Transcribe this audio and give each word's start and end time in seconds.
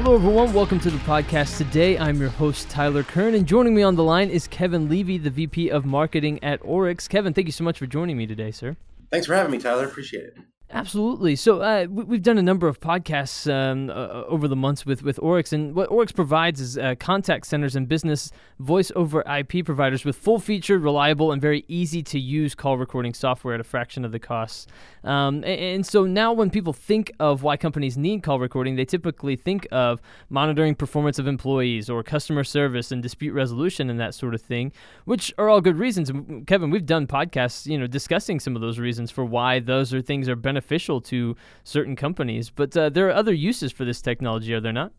Hello, 0.00 0.14
everyone. 0.14 0.52
Welcome 0.52 0.78
to 0.80 0.92
the 0.92 0.98
podcast. 0.98 1.58
Today, 1.58 1.98
I'm 1.98 2.20
your 2.20 2.28
host, 2.28 2.70
Tyler 2.70 3.02
Kern, 3.02 3.34
and 3.34 3.44
joining 3.44 3.74
me 3.74 3.82
on 3.82 3.96
the 3.96 4.04
line 4.04 4.30
is 4.30 4.46
Kevin 4.46 4.88
Levy, 4.88 5.18
the 5.18 5.28
VP 5.28 5.70
of 5.70 5.84
Marketing 5.84 6.38
at 6.40 6.62
OrecX. 6.62 7.08
Kevin, 7.08 7.34
thank 7.34 7.48
you 7.48 7.52
so 7.52 7.64
much 7.64 7.80
for 7.80 7.86
joining 7.86 8.16
me 8.16 8.24
today, 8.24 8.52
sir. 8.52 8.76
Thanks 9.10 9.26
for 9.26 9.34
having 9.34 9.50
me, 9.50 9.58
Tyler. 9.58 9.86
Appreciate 9.86 10.22
it. 10.22 10.38
Absolutely. 10.70 11.34
So 11.34 11.62
uh, 11.62 11.86
we've 11.88 12.22
done 12.22 12.36
a 12.36 12.42
number 12.42 12.68
of 12.68 12.78
podcasts 12.78 13.50
um, 13.50 13.88
uh, 13.88 14.24
over 14.26 14.46
the 14.46 14.56
months 14.56 14.84
with, 14.84 15.02
with 15.02 15.16
OrecX, 15.16 15.54
and 15.54 15.74
what 15.74 15.88
OrecX 15.88 16.14
provides 16.14 16.60
is 16.60 16.76
uh, 16.76 16.94
contact 17.00 17.46
centers 17.46 17.74
and 17.74 17.88
business 17.88 18.30
voice 18.58 18.92
over 18.94 19.22
IP 19.22 19.64
providers 19.64 20.04
with 20.04 20.14
full 20.14 20.38
featured, 20.38 20.82
reliable, 20.82 21.32
and 21.32 21.40
very 21.40 21.64
easy 21.68 22.02
to 22.02 22.18
use 22.18 22.54
call 22.54 22.76
recording 22.76 23.14
software 23.14 23.54
at 23.54 23.60
a 23.60 23.64
fraction 23.64 24.04
of 24.04 24.12
the 24.12 24.18
costs. 24.18 24.66
Um, 25.04 25.36
and, 25.36 25.46
and, 25.46 25.86
so 25.86 26.04
now, 26.04 26.34
when 26.34 26.50
people 26.50 26.74
think 26.74 27.12
of 27.18 27.42
why 27.42 27.56
companies 27.56 27.96
need 27.96 28.22
call 28.22 28.38
recording, 28.38 28.76
they 28.76 28.84
typically 28.84 29.36
think 29.36 29.66
of 29.72 30.02
monitoring 30.28 30.74
performance 30.74 31.18
of 31.18 31.26
employees 31.26 31.88
or 31.88 32.02
customer 32.02 32.44
service 32.44 32.92
and 32.92 33.02
dispute 33.02 33.32
resolution 33.32 33.88
and 33.88 33.98
that 34.00 34.14
sort 34.14 34.34
of 34.34 34.42
thing, 34.42 34.72
which 35.06 35.32
are 35.38 35.48
all 35.48 35.62
good 35.62 35.78
reasons. 35.78 36.12
Kevin, 36.46 36.68
we've 36.68 36.84
done 36.84 37.06
podcasts, 37.06 37.64
you 37.64 37.78
know, 37.78 37.86
discussing 37.86 38.38
some 38.38 38.54
of 38.54 38.60
those 38.60 38.78
reasons 38.78 39.10
for 39.10 39.24
why 39.24 39.60
those 39.60 39.94
are 39.94 40.02
things 40.02 40.28
are 40.28 40.36
beneficial 40.36 40.57
beneficial 40.58 41.00
to 41.00 41.36
certain 41.62 41.94
companies. 41.94 42.50
But 42.50 42.76
uh, 42.76 42.88
there 42.88 43.06
are 43.08 43.12
other 43.12 43.32
uses 43.32 43.72
for 43.72 43.84
this 43.84 44.02
technology, 44.02 44.52
are 44.52 44.60
there 44.60 44.72
not? 44.72 44.92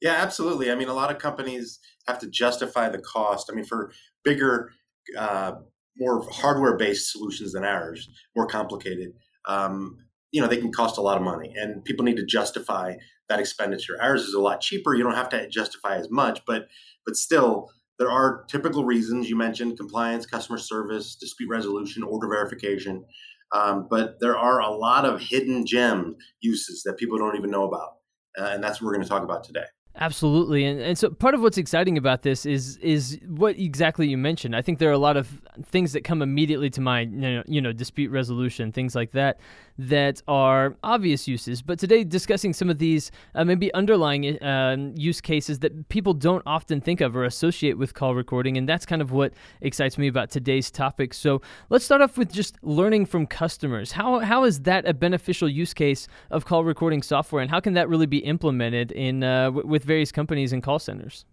Yeah, 0.00 0.14
absolutely. 0.14 0.70
I 0.70 0.74
mean, 0.74 0.88
a 0.88 0.94
lot 0.94 1.10
of 1.10 1.18
companies 1.18 1.78
have 2.06 2.18
to 2.20 2.30
justify 2.30 2.88
the 2.88 2.98
cost. 2.98 3.50
I 3.50 3.54
mean, 3.54 3.66
for 3.66 3.92
bigger, 4.24 4.72
uh, 5.18 5.52
more 5.98 6.26
hardware 6.30 6.76
based 6.76 7.12
solutions 7.12 7.52
than 7.52 7.64
ours, 7.64 8.08
more 8.34 8.46
complicated, 8.46 9.12
um, 9.46 9.98
you 10.32 10.40
know, 10.40 10.46
they 10.46 10.56
can 10.56 10.72
cost 10.72 10.96
a 10.96 11.02
lot 11.02 11.18
of 11.18 11.22
money 11.22 11.52
and 11.56 11.84
people 11.84 12.04
need 12.04 12.16
to 12.16 12.24
justify 12.24 12.94
that 13.28 13.40
expenditure. 13.40 14.00
Ours 14.00 14.22
is 14.22 14.32
a 14.32 14.40
lot 14.40 14.60
cheaper. 14.60 14.94
You 14.94 15.02
don't 15.02 15.14
have 15.14 15.28
to 15.30 15.48
justify 15.48 15.96
as 15.96 16.08
much, 16.10 16.40
but, 16.46 16.68
but 17.04 17.16
still, 17.16 17.68
there 17.98 18.10
are 18.10 18.44
typical 18.48 18.84
reasons 18.84 19.28
you 19.28 19.36
mentioned 19.36 19.76
compliance, 19.76 20.24
customer 20.24 20.56
service, 20.56 21.16
dispute 21.16 21.50
resolution, 21.50 22.02
order 22.02 22.28
verification. 22.28 23.04
Um, 23.52 23.86
but 23.90 24.16
there 24.20 24.36
are 24.36 24.60
a 24.60 24.70
lot 24.70 25.04
of 25.04 25.20
hidden 25.20 25.66
gem 25.66 26.16
uses 26.40 26.82
that 26.84 26.96
people 26.96 27.18
don't 27.18 27.36
even 27.36 27.50
know 27.50 27.64
about. 27.64 27.96
Uh, 28.38 28.44
and 28.44 28.62
that's 28.62 28.80
what 28.80 28.86
we're 28.86 28.94
going 28.94 29.02
to 29.02 29.08
talk 29.08 29.22
about 29.22 29.42
today. 29.42 29.64
Absolutely, 29.96 30.64
and 30.64 30.80
and 30.80 30.96
so 30.96 31.10
part 31.10 31.34
of 31.34 31.42
what's 31.42 31.58
exciting 31.58 31.98
about 31.98 32.22
this 32.22 32.46
is 32.46 32.76
is 32.76 33.18
what 33.26 33.58
exactly 33.58 34.06
you 34.06 34.16
mentioned. 34.16 34.54
I 34.54 34.62
think 34.62 34.78
there 34.78 34.88
are 34.88 34.92
a 34.92 34.98
lot 34.98 35.16
of 35.16 35.42
things 35.64 35.92
that 35.94 36.04
come 36.04 36.22
immediately 36.22 36.70
to 36.70 36.80
mind, 36.80 37.14
you 37.14 37.20
know, 37.20 37.42
you 37.48 37.60
know 37.60 37.72
dispute 37.72 38.12
resolution, 38.12 38.70
things 38.70 38.94
like 38.94 39.10
that, 39.12 39.40
that 39.88 40.22
are 40.28 40.76
obvious 40.82 41.26
uses. 41.26 41.62
But 41.62 41.78
today, 41.78 42.04
discussing 42.04 42.52
some 42.52 42.68
of 42.68 42.78
these 42.78 43.10
uh, 43.34 43.44
maybe 43.44 43.72
underlying 43.74 44.38
uh, 44.42 44.76
use 44.94 45.20
cases 45.20 45.60
that 45.60 45.88
people 45.88 46.14
don't 46.14 46.42
often 46.46 46.80
think 46.80 47.00
of 47.00 47.16
or 47.16 47.24
associate 47.24 47.78
with 47.78 47.94
call 47.94 48.14
recording, 48.14 48.56
and 48.56 48.68
that's 48.68 48.84
kind 48.84 49.02
of 49.02 49.12
what 49.12 49.32
excites 49.60 49.98
me 49.98 50.06
about 50.06 50.30
today's 50.30 50.70
topic. 50.70 51.14
So 51.14 51.40
let's 51.70 51.84
start 51.84 52.00
off 52.00 52.18
with 52.18 52.32
just 52.32 52.56
learning 52.62 53.06
from 53.06 53.26
customers. 53.26 53.92
How 53.92 54.20
how 54.20 54.44
is 54.44 54.60
that 54.60 54.86
a 54.86 54.94
beneficial 54.94 55.48
use 55.48 55.74
case 55.74 56.08
of 56.30 56.44
call 56.44 56.64
recording 56.64 57.02
software, 57.02 57.42
and 57.42 57.50
how 57.50 57.60
can 57.60 57.74
that 57.74 57.88
really 57.88 58.06
be 58.06 58.18
implemented 58.18 58.92
in 58.92 59.22
uh, 59.22 59.46
w- 59.46 59.66
with 59.66 59.84
various 59.84 60.12
companies 60.12 60.52
and 60.52 60.62
call 60.62 60.78
centers? 60.78 61.24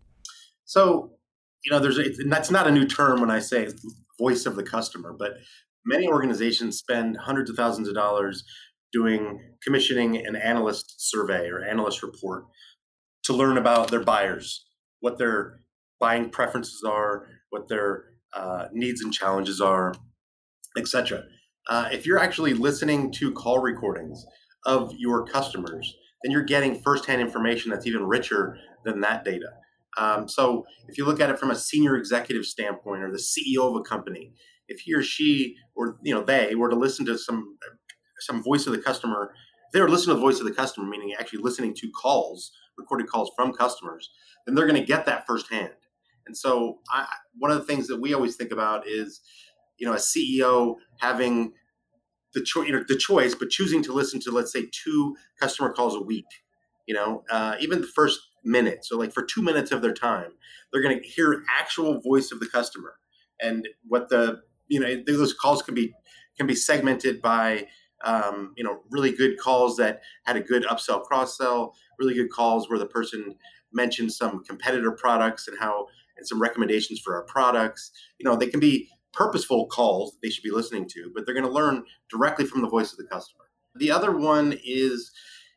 So 0.66 1.12
you 1.64 1.72
know, 1.72 1.80
there's 1.80 2.00
a, 2.00 2.06
that's 2.28 2.52
not 2.52 2.68
a 2.68 2.72
new 2.72 2.86
term 2.86 3.20
when 3.20 3.32
I 3.32 3.40
say 3.40 3.68
voice 4.18 4.46
of 4.46 4.56
the 4.56 4.64
customer, 4.64 5.14
but 5.14 5.38
many 5.88 6.08
organizations 6.08 6.78
spend 6.78 7.18
hundreds 7.18 7.50
of 7.50 7.56
thousands 7.56 7.88
of 7.88 7.96
dollars 7.96 8.44
doing 8.94 9.40
commissioning 9.64 10.18
an 10.26 10.36
analyst 10.36 10.96
survey 10.98 11.48
or 11.50 11.64
analyst 11.64 12.04
report 12.04 12.46
to 13.24 13.34
learn 13.34 13.58
about 13.58 13.90
their 13.90 14.04
buyers, 14.04 14.66
what 15.00 15.18
their 15.18 15.62
buying 16.00 16.30
preferences 16.30 16.84
are, 16.88 17.28
what 17.50 17.68
their 17.68 18.06
uh, 18.34 18.66
needs 18.72 19.02
and 19.02 19.14
challenges 19.14 19.60
are, 19.60 19.94
etc. 20.78 21.24
Uh, 21.70 21.90
if 21.92 22.06
you're 22.06 22.20
actually 22.20 22.54
listening 22.54 23.12
to 23.12 23.32
call 23.32 23.60
recordings 23.60 24.26
of 24.66 24.94
your 24.98 25.26
customers, 25.26 25.96
then 26.24 26.32
you're 26.32 26.44
getting 26.44 26.80
firsthand 26.82 27.22
information 27.22 27.72
that's 27.72 27.88
even 27.88 28.04
richer 28.06 28.58
than 28.86 29.02
that 29.02 29.24
data. 29.24 29.48
Um, 29.98 30.28
so 30.28 30.66
if 30.88 30.98
you 30.98 31.06
look 31.06 31.20
at 31.20 31.30
it 31.30 31.40
from 31.40 31.52
a 31.52 31.56
senior 31.56 31.96
executive 31.96 32.46
standpoint 32.46 33.04
or 33.04 33.12
the 33.12 33.18
CEO 33.18 33.70
of 33.70 33.76
a 33.76 33.82
company, 33.82 34.34
if 34.68 34.82
he 34.82 34.94
or 34.94 35.02
she 35.02 35.56
or 35.76 35.98
you 36.04 36.14
know 36.14 36.22
they 36.22 36.56
were 36.56 36.70
to 36.70 36.76
listen 36.76 37.06
to 37.06 37.18
some 37.18 37.58
some 38.20 38.44
voice 38.44 38.66
of 38.66 38.74
the 38.74 38.80
customer, 38.80 39.34
if 39.68 39.74
they 39.74 39.82
were 39.82 39.90
listening 39.90 40.16
to 40.16 40.20
the 40.20 40.26
voice 40.26 40.40
of 40.40 40.46
the 40.46 40.54
customer, 40.54 40.88
meaning 40.88 41.14
actually 41.18 41.42
listening 41.42 41.74
to 41.76 41.90
calls, 41.92 42.52
recorded 42.78 43.08
calls 43.08 43.32
from 43.36 43.54
customers, 43.54 44.10
then 44.46 44.56
they're 44.56 44.68
going 44.68 44.80
to 44.80 44.88
get 44.88 45.06
that 45.06 45.26
firsthand. 45.28 45.74
And 46.26 46.36
so, 46.36 46.80
I, 46.92 47.06
one 47.38 47.52
of 47.52 47.58
the 47.58 47.64
things 47.64 47.88
that 47.88 48.02
we 48.02 48.14
always 48.14 48.36
think 48.36 48.52
about 48.52 48.88
is, 48.88 49.22
you 49.78 49.88
know, 49.88 49.94
a 49.94 49.98
CEO 49.98 50.76
having 51.00 51.54
the 52.34 52.42
choice, 52.42 52.68
you 52.68 52.74
know, 52.74 52.84
the 52.88 52.98
choice, 52.98 53.34
but 53.34 53.50
choosing 53.50 53.82
to 53.84 53.94
listen 53.94 54.20
to, 54.22 54.32
let's 54.32 54.52
say, 54.52 54.68
two 54.72 55.16
customer 55.40 55.72
calls 55.72 55.96
a 55.96 56.02
week. 56.02 56.26
You 56.86 56.96
know, 56.96 57.24
uh, 57.30 57.56
even 57.60 57.82
the 57.82 57.88
first 57.88 58.20
minute. 58.44 58.86
So, 58.86 58.98
like 58.98 59.14
for 59.14 59.24
two 59.24 59.42
minutes 59.42 59.72
of 59.72 59.82
their 59.82 59.94
time, 59.94 60.32
they're 60.72 60.82
going 60.82 61.00
to 61.00 61.08
hear 61.08 61.44
actual 61.60 62.02
voice 62.02 62.32
of 62.32 62.40
the 62.40 62.48
customer 62.48 62.96
and 63.42 63.68
what 63.88 64.10
the 64.10 64.42
you 64.68 64.80
know 64.80 65.04
those 65.06 65.34
calls 65.34 65.62
can 65.62 65.76
be 65.76 65.94
can 66.38 66.48
be 66.48 66.56
segmented 66.56 67.22
by 67.22 67.68
um, 68.04 68.54
you 68.56 68.64
know 68.64 68.82
really 68.90 69.12
good 69.12 69.38
calls 69.40 69.78
that 69.78 70.02
had 70.26 70.36
a 70.36 70.42
good 70.42 70.64
upsell 70.64 71.04
cross 71.04 71.38
sell 71.38 71.74
really 72.00 72.14
good 72.14 72.32
calls 72.32 72.70
where 72.70 72.80
the 72.80 72.86
person 72.86 73.36
mentioned 73.74 74.12
some 74.12 74.44
competitor 74.44 74.92
products 74.92 75.48
and 75.48 75.58
how 75.60 75.88
and 76.18 76.28
some 76.28 76.42
recommendations 76.42 77.00
for 77.00 77.16
our 77.16 77.24
products. 77.24 77.92
You 78.20 78.30
know 78.30 78.36
they 78.36 78.48
can 78.48 78.60
be 78.60 78.90
purposeful 79.14 79.68
calls 79.68 80.12
that 80.12 80.20
they 80.22 80.30
should 80.30 80.44
be 80.44 80.52
listening 80.52 80.88
to 80.88 81.12
but 81.14 81.26
they're 81.26 81.34
going 81.34 81.46
to 81.46 81.52
learn 81.52 81.84
directly 82.12 82.46
from 82.46 82.62
the 82.62 82.70
voice 82.70 82.92
of 82.92 82.98
the 82.98 83.06
customer. 83.06 83.46
The 83.76 83.92
other 83.92 84.16
one 84.16 84.58
is 84.64 85.12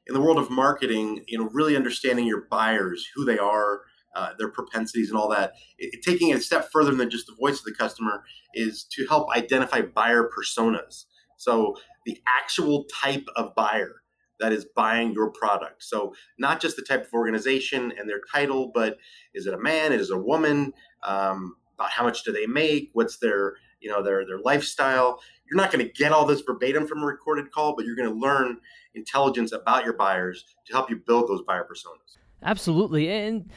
in 0.06 0.14
the 0.14 0.20
world 0.20 0.38
of 0.38 0.50
marketing 0.50 1.24
you 1.28 1.38
know 1.38 1.48
really 1.52 1.76
understanding 1.76 2.26
your 2.26 2.46
buyers 2.50 3.06
who 3.14 3.24
they 3.24 3.38
are 3.38 3.82
uh, 4.14 4.30
their 4.38 4.48
propensities 4.48 5.10
and 5.10 5.18
all 5.18 5.28
that. 5.30 5.54
It, 5.78 6.02
taking 6.02 6.30
it 6.30 6.38
a 6.38 6.40
step 6.40 6.70
further 6.72 6.94
than 6.94 7.10
just 7.10 7.26
the 7.26 7.34
voice 7.34 7.58
of 7.58 7.64
the 7.64 7.74
customer 7.74 8.24
is 8.54 8.84
to 8.92 9.06
help 9.06 9.30
identify 9.34 9.82
buyer 9.82 10.28
personas. 10.36 11.04
So 11.36 11.76
the 12.06 12.18
actual 12.40 12.84
type 13.02 13.26
of 13.36 13.54
buyer 13.54 14.02
that 14.40 14.52
is 14.52 14.66
buying 14.74 15.12
your 15.12 15.30
product. 15.30 15.84
So 15.84 16.14
not 16.38 16.60
just 16.60 16.76
the 16.76 16.82
type 16.82 17.04
of 17.04 17.12
organization 17.12 17.92
and 17.98 18.08
their 18.08 18.20
title, 18.32 18.70
but 18.74 18.98
is 19.34 19.46
it 19.46 19.54
a 19.54 19.58
man? 19.58 19.92
Is 19.92 20.10
it 20.10 20.16
a 20.16 20.20
woman? 20.20 20.72
Um, 21.02 21.56
about 21.80 21.90
how 21.90 22.04
much 22.04 22.24
do 22.24 22.32
they 22.32 22.46
make? 22.46 22.90
What's 22.92 23.16
their 23.18 23.54
you 23.80 23.90
know 23.90 24.02
their 24.02 24.26
their 24.26 24.38
lifestyle? 24.38 25.20
You're 25.48 25.56
not 25.56 25.72
going 25.72 25.84
to 25.84 25.92
get 25.92 26.12
all 26.12 26.26
this 26.26 26.42
verbatim 26.42 26.86
from 26.86 27.02
a 27.02 27.06
recorded 27.06 27.50
call, 27.50 27.74
but 27.74 27.84
you're 27.84 27.96
going 27.96 28.08
to 28.08 28.14
learn 28.14 28.58
intelligence 28.94 29.52
about 29.52 29.84
your 29.84 29.94
buyers 29.94 30.44
to 30.66 30.72
help 30.72 30.90
you 30.90 30.96
build 30.96 31.28
those 31.28 31.42
buyer 31.42 31.64
personas. 31.64 32.18
Absolutely. 32.42 33.10
And 33.10 33.50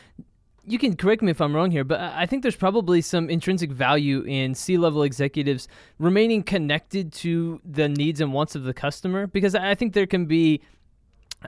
you 0.65 0.79
can 0.79 0.95
correct 0.95 1.21
me 1.21 1.31
if 1.31 1.41
I'm 1.41 1.55
wrong 1.55 1.71
here, 1.71 1.83
but 1.83 1.99
I 1.99 2.25
think 2.25 2.41
there's 2.41 2.55
probably 2.55 3.01
some 3.01 3.29
intrinsic 3.29 3.71
value 3.71 4.21
in 4.21 4.55
C 4.55 4.77
level 4.77 5.03
executives 5.03 5.67
remaining 5.99 6.43
connected 6.43 7.11
to 7.13 7.59
the 7.65 7.89
needs 7.89 8.21
and 8.21 8.31
wants 8.31 8.55
of 8.55 8.63
the 8.63 8.73
customer 8.73 9.27
because 9.27 9.55
I 9.55 9.75
think 9.75 9.93
there 9.93 10.07
can 10.07 10.25
be. 10.25 10.61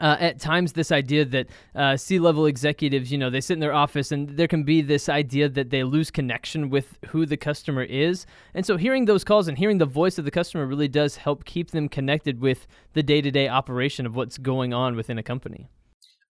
Uh, 0.01 0.17
at 0.19 0.41
times, 0.41 0.73
this 0.73 0.91
idea 0.91 1.23
that 1.23 1.47
uh, 1.73 1.95
C 1.95 2.19
level 2.19 2.47
executives, 2.47 3.13
you 3.13 3.17
know, 3.17 3.29
they 3.29 3.39
sit 3.39 3.53
in 3.53 3.61
their 3.61 3.73
office 3.73 4.11
and 4.11 4.27
there 4.27 4.49
can 4.49 4.63
be 4.63 4.81
this 4.81 5.07
idea 5.07 5.47
that 5.47 5.69
they 5.69 5.85
lose 5.85 6.11
connection 6.11 6.69
with 6.69 6.97
who 7.07 7.25
the 7.25 7.37
customer 7.37 7.81
is. 7.81 8.25
And 8.53 8.65
so, 8.65 8.75
hearing 8.75 9.05
those 9.05 9.23
calls 9.23 9.47
and 9.47 9.57
hearing 9.57 9.77
the 9.77 9.85
voice 9.85 10.17
of 10.17 10.25
the 10.25 10.31
customer 10.31 10.65
really 10.65 10.89
does 10.89 11.15
help 11.15 11.45
keep 11.45 11.71
them 11.71 11.87
connected 11.87 12.41
with 12.41 12.67
the 12.91 13.03
day 13.03 13.21
to 13.21 13.31
day 13.31 13.47
operation 13.47 14.05
of 14.05 14.17
what's 14.17 14.37
going 14.37 14.73
on 14.73 14.97
within 14.97 15.17
a 15.17 15.23
company. 15.23 15.69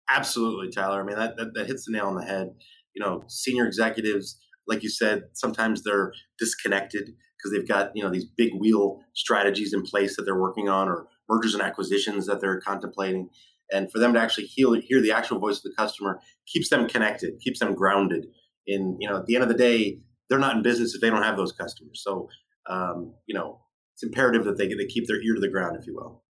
Absolutely, 0.10 0.70
Tyler. 0.70 1.02
I 1.02 1.04
mean, 1.04 1.16
that, 1.16 1.38
that, 1.38 1.54
that 1.54 1.68
hits 1.68 1.86
the 1.86 1.94
nail 1.94 2.08
on 2.08 2.16
the 2.16 2.26
head. 2.26 2.54
You 2.94 3.04
know, 3.04 3.24
senior 3.28 3.66
executives, 3.66 4.38
like 4.68 4.84
you 4.84 4.90
said, 4.90 5.24
sometimes 5.34 5.84
they're 5.84 6.14
disconnected 6.40 7.06
because 7.38 7.52
they've 7.52 7.68
got, 7.68 7.92
you 7.96 8.04
know, 8.04 8.10
these 8.10 8.26
big 8.26 8.52
wheel 8.60 9.00
strategies 9.14 9.74
in 9.74 9.82
place 9.82 10.16
that 10.16 10.24
they're 10.24 10.40
working 10.40 10.70
on 10.70 10.88
or 10.88 11.08
mergers 11.30 11.54
and 11.54 11.64
acquisitions 11.64 12.26
that 12.28 12.40
they're 12.40 12.62
contemplating. 12.62 13.30
And 13.72 13.92
for 13.92 14.00
them 14.00 14.14
to 14.14 14.20
actually 14.20 14.46
hear, 14.46 14.76
hear 14.76 15.02
the 15.02 15.12
actual 15.12 15.40
voice 15.40 15.58
of 15.58 15.64
the 15.64 15.74
customer 15.78 16.20
keeps 16.48 16.70
them 16.70 16.88
connected, 16.88 17.40
keeps 17.40 17.60
them 17.60 17.74
grounded. 17.74 18.28
in 18.66 18.98
you 19.00 19.10
know 19.10 19.18
at 19.18 19.26
the 19.26 19.36
end 19.36 19.44
of 19.44 19.50
the 19.50 19.56
day 19.56 20.00
they're 20.30 20.40
not 20.40 20.56
in 20.56 20.64
business 20.64 20.96
if 20.96 21.02
they 21.02 21.10
don't 21.10 21.24
have 21.24 21.38
those 21.38 21.52
customers 21.52 22.02
so 22.04 22.30
um, 22.70 23.14
you 23.28 23.36
know 23.36 23.60
it's 23.94 24.04
imperative 24.04 24.46
that 24.46 24.58
they, 24.58 24.68
they 24.68 24.86
keep 24.86 25.08
their 25.08 25.22
ear 25.22 25.36
to 25.36 25.42
the 25.42 25.50
ground 25.50 25.78
if 25.80 25.86
you 25.86 25.94
will 25.96 26.24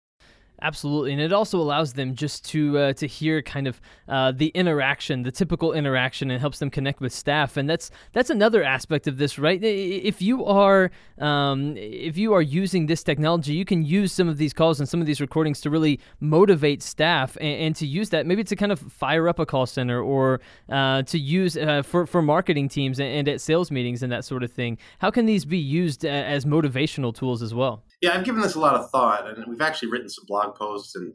Absolutely, 0.64 1.12
and 1.12 1.20
it 1.20 1.32
also 1.32 1.58
allows 1.58 1.94
them 1.94 2.14
just 2.14 2.44
to 2.50 2.78
uh, 2.78 2.92
to 2.92 3.08
hear 3.08 3.42
kind 3.42 3.66
of 3.66 3.80
uh, 4.08 4.30
the 4.30 4.46
interaction, 4.50 5.24
the 5.24 5.32
typical 5.32 5.72
interaction, 5.72 6.30
and 6.30 6.40
helps 6.40 6.60
them 6.60 6.70
connect 6.70 7.00
with 7.00 7.12
staff. 7.12 7.56
And 7.56 7.68
that's 7.68 7.90
that's 8.12 8.30
another 8.30 8.62
aspect 8.62 9.08
of 9.08 9.18
this, 9.18 9.40
right? 9.40 9.60
If 9.60 10.22
you 10.22 10.44
are 10.44 10.92
um, 11.18 11.74
if 11.76 12.16
you 12.16 12.32
are 12.32 12.42
using 12.42 12.86
this 12.86 13.02
technology, 13.02 13.54
you 13.54 13.64
can 13.64 13.84
use 13.84 14.12
some 14.12 14.28
of 14.28 14.38
these 14.38 14.52
calls 14.52 14.78
and 14.78 14.88
some 14.88 15.00
of 15.00 15.06
these 15.08 15.20
recordings 15.20 15.60
to 15.62 15.70
really 15.70 15.98
motivate 16.20 16.80
staff 16.80 17.36
and, 17.40 17.60
and 17.60 17.76
to 17.76 17.84
use 17.84 18.10
that 18.10 18.24
maybe 18.24 18.44
to 18.44 18.54
kind 18.54 18.70
of 18.70 18.78
fire 18.78 19.28
up 19.28 19.40
a 19.40 19.46
call 19.46 19.66
center 19.66 20.00
or 20.00 20.40
uh, 20.68 21.02
to 21.02 21.18
use 21.18 21.56
uh, 21.56 21.82
for 21.82 22.06
for 22.06 22.22
marketing 22.22 22.68
teams 22.68 23.00
and, 23.00 23.08
and, 23.08 23.28
at 23.28 23.40
sales 23.40 23.72
meetings 23.72 24.04
and 24.04 24.12
that 24.12 24.24
sort 24.24 24.44
of 24.44 24.52
thing. 24.52 24.78
How 25.00 25.10
can 25.10 25.26
these 25.26 25.44
be 25.44 25.58
used 25.58 26.04
uh, 26.04 26.08
as 26.08 26.44
motivational 26.44 27.12
tools 27.12 27.42
as 27.42 27.52
well? 27.52 27.82
Yeah, 28.02 28.14
I've 28.14 28.24
given 28.24 28.42
this 28.42 28.56
a 28.56 28.60
lot 28.60 28.74
of 28.74 28.90
thought, 28.90 29.28
and 29.28 29.46
we've 29.46 29.60
actually 29.60 29.90
written 29.90 30.08
some 30.08 30.24
blog 30.26 30.56
posts 30.56 30.96
and 30.96 31.14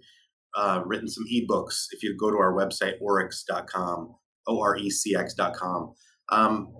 uh, 0.55 0.81
written 0.85 1.09
some 1.09 1.25
ebooks. 1.31 1.87
If 1.91 2.01
you 2.01 2.15
go 2.17 2.31
to 2.31 2.37
our 2.37 2.53
website, 2.53 2.93
orecx.com, 3.01 4.15
O 4.47 4.61
R 4.61 4.77
E 4.77 4.89
C 4.89 5.15
X.com. 5.15 5.93
Um, 6.31 6.73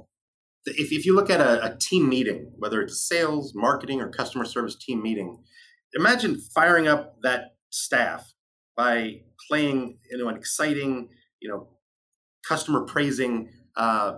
if, 0.65 0.94
if 0.94 1.06
you 1.06 1.13
look 1.13 1.30
at 1.30 1.42
a, 1.42 1.74
a 1.74 1.77
team 1.77 2.07
meeting, 2.07 2.54
whether 2.57 2.81
it's 2.81 3.06
sales, 3.06 3.51
marketing, 3.54 4.01
or 4.01 4.09
customer 4.09 4.45
service 4.45 4.77
team 4.77 5.04
meeting, 5.04 5.44
imagine 5.94 6.39
firing 6.56 6.88
up 6.88 7.18
that 7.24 7.56
staff 7.69 8.33
by 8.77 9.21
playing 9.50 9.98
you 10.09 10.18
know 10.18 10.30
an 10.30 10.38
exciting 10.38 11.09
you 11.42 11.50
know 11.50 11.68
customer 12.48 12.86
praising 12.86 13.50
uh, 13.75 14.13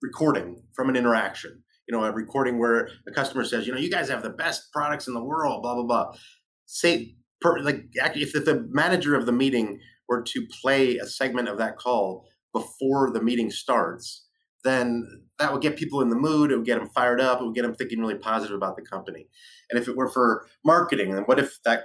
recording 0.00 0.62
from 0.74 0.88
an 0.88 0.94
interaction 0.94 1.64
you 1.88 1.96
know, 1.96 2.04
a 2.04 2.12
recording 2.12 2.58
where 2.58 2.88
a 3.06 3.12
customer 3.12 3.44
says, 3.44 3.66
you 3.66 3.72
know, 3.72 3.78
you 3.78 3.90
guys 3.90 4.08
have 4.08 4.22
the 4.22 4.30
best 4.30 4.72
products 4.72 5.06
in 5.06 5.14
the 5.14 5.24
world, 5.24 5.62
blah 5.62 5.74
blah 5.74 5.84
blah. 5.84 6.12
Say, 6.66 7.16
per, 7.40 7.60
like, 7.60 7.84
if 7.94 8.32
the 8.32 8.66
manager 8.70 9.14
of 9.14 9.26
the 9.26 9.32
meeting 9.32 9.80
were 10.08 10.22
to 10.22 10.46
play 10.62 10.96
a 10.96 11.06
segment 11.06 11.48
of 11.48 11.58
that 11.58 11.76
call 11.76 12.26
before 12.52 13.10
the 13.12 13.22
meeting 13.22 13.50
starts, 13.50 14.26
then 14.64 15.22
that 15.38 15.52
would 15.52 15.62
get 15.62 15.76
people 15.76 16.00
in 16.00 16.08
the 16.08 16.16
mood. 16.16 16.50
It 16.50 16.56
would 16.56 16.66
get 16.66 16.78
them 16.78 16.88
fired 16.88 17.20
up. 17.20 17.40
It 17.40 17.44
would 17.44 17.54
get 17.54 17.62
them 17.62 17.74
thinking 17.74 18.00
really 18.00 18.16
positive 18.16 18.56
about 18.56 18.76
the 18.76 18.82
company. 18.82 19.28
And 19.70 19.80
if 19.80 19.86
it 19.86 19.96
were 19.96 20.08
for 20.08 20.46
marketing, 20.64 21.14
then 21.14 21.24
what 21.24 21.38
if 21.38 21.58
that 21.64 21.84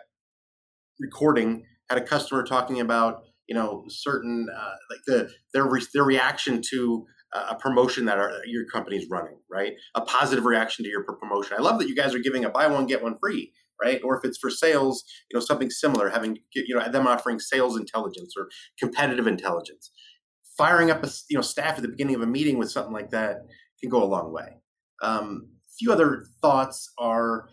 recording 1.00 1.65
had 1.89 2.00
a 2.00 2.06
customer 2.06 2.44
talking 2.44 2.80
about, 2.80 3.24
you 3.48 3.56
know, 3.56 3.83
certain 3.89 4.48
uh, 4.56 4.75
like 4.89 5.00
the 5.06 5.30
their 5.53 5.69
their 5.94 6.03
reaction 6.03 6.62
to 6.71 7.06
a 7.33 7.56
promotion 7.56 8.06
that 8.06 8.18
our, 8.18 8.33
your 8.45 8.66
company's 8.66 9.10
running, 9.10 9.38
right? 9.50 9.74
A 9.95 10.01
positive 10.01 10.45
reaction 10.45 10.83
to 10.83 10.92
your 10.92 11.04
promotion. 11.04 11.56
I 11.57 11.62
love 11.62 11.80
that 11.80 11.88
you 11.88 11.95
guys 11.95 12.13
are 12.13 12.19
giving 12.19 12.44
a 12.44 12.50
buy 12.50 12.68
one 12.68 12.86
get 12.86 13.01
one 13.01 13.18
free, 13.22 13.54
right? 13.81 14.01
Or 14.04 14.18
if 14.18 14.25
it's 14.25 14.38
for 14.38 14.50
sales, 14.50 15.04
you 15.30 15.38
know, 15.38 15.44
something 15.44 15.69
similar, 15.69 16.10
having 16.10 16.39
you 16.54 16.75
know 16.75 16.88
them 16.89 17.07
offering 17.07 17.39
sales 17.39 17.78
intelligence 17.78 18.33
or 18.38 18.50
competitive 18.80 19.28
intelligence. 19.28 19.92
Firing 20.57 20.92
up 20.92 21.04
a 21.04 21.10
you 21.30 21.38
know 21.38 21.42
staff 21.42 21.78
at 21.78 21.81
the 21.81 21.88
beginning 21.88 22.16
of 22.16 22.22
a 22.22 22.28
meeting 22.28 22.57
with 22.57 22.72
something 22.72 22.94
like 22.94 23.12
that 23.12 23.38
can 23.80 23.89
go 23.89 24.04
a 24.04 24.06
long 24.06 24.34
way. 24.34 24.57
Um, 25.01 25.48
a 25.68 25.74
few 25.80 25.92
other 25.92 26.25
thoughts 26.42 26.92
are 27.00 27.48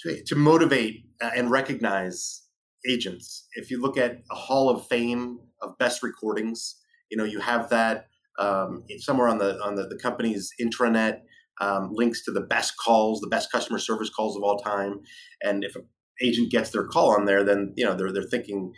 to, 0.00 0.22
to 0.24 0.34
motivate 0.34 1.04
uh, 1.22 1.30
and 1.34 1.50
recognize 1.50 2.42
agents. 2.88 3.46
If 3.54 3.70
you 3.70 3.80
look 3.80 3.96
at 3.96 4.18
a 4.30 4.34
Hall 4.34 4.68
of 4.68 4.86
Fame 4.88 5.38
of 5.62 5.78
best 5.78 6.02
recordings, 6.02 6.76
you 7.08 7.16
know 7.16 7.24
you 7.24 7.38
have 7.38 7.70
that 7.70 8.08
um, 8.38 8.84
somewhere 8.98 9.28
on 9.28 9.38
the 9.38 9.58
on 9.62 9.74
the, 9.76 9.86
the 9.86 9.98
company's 9.98 10.50
intranet 10.60 11.20
um, 11.60 11.90
links 11.92 12.22
to 12.24 12.30
the 12.30 12.40
best 12.40 12.74
calls, 12.82 13.20
the 13.20 13.28
best 13.28 13.50
customer 13.50 13.78
service 13.78 14.10
calls 14.10 14.36
of 14.36 14.42
all 14.42 14.58
time. 14.58 15.00
And 15.42 15.64
if 15.64 15.74
an 15.76 15.86
agent 16.22 16.50
gets 16.50 16.70
their 16.70 16.86
call 16.86 17.14
on 17.14 17.24
there, 17.24 17.44
then 17.44 17.72
you 17.76 17.84
know 17.84 17.94
they're 17.94 18.12
they're 18.12 18.22
thinking, 18.22 18.72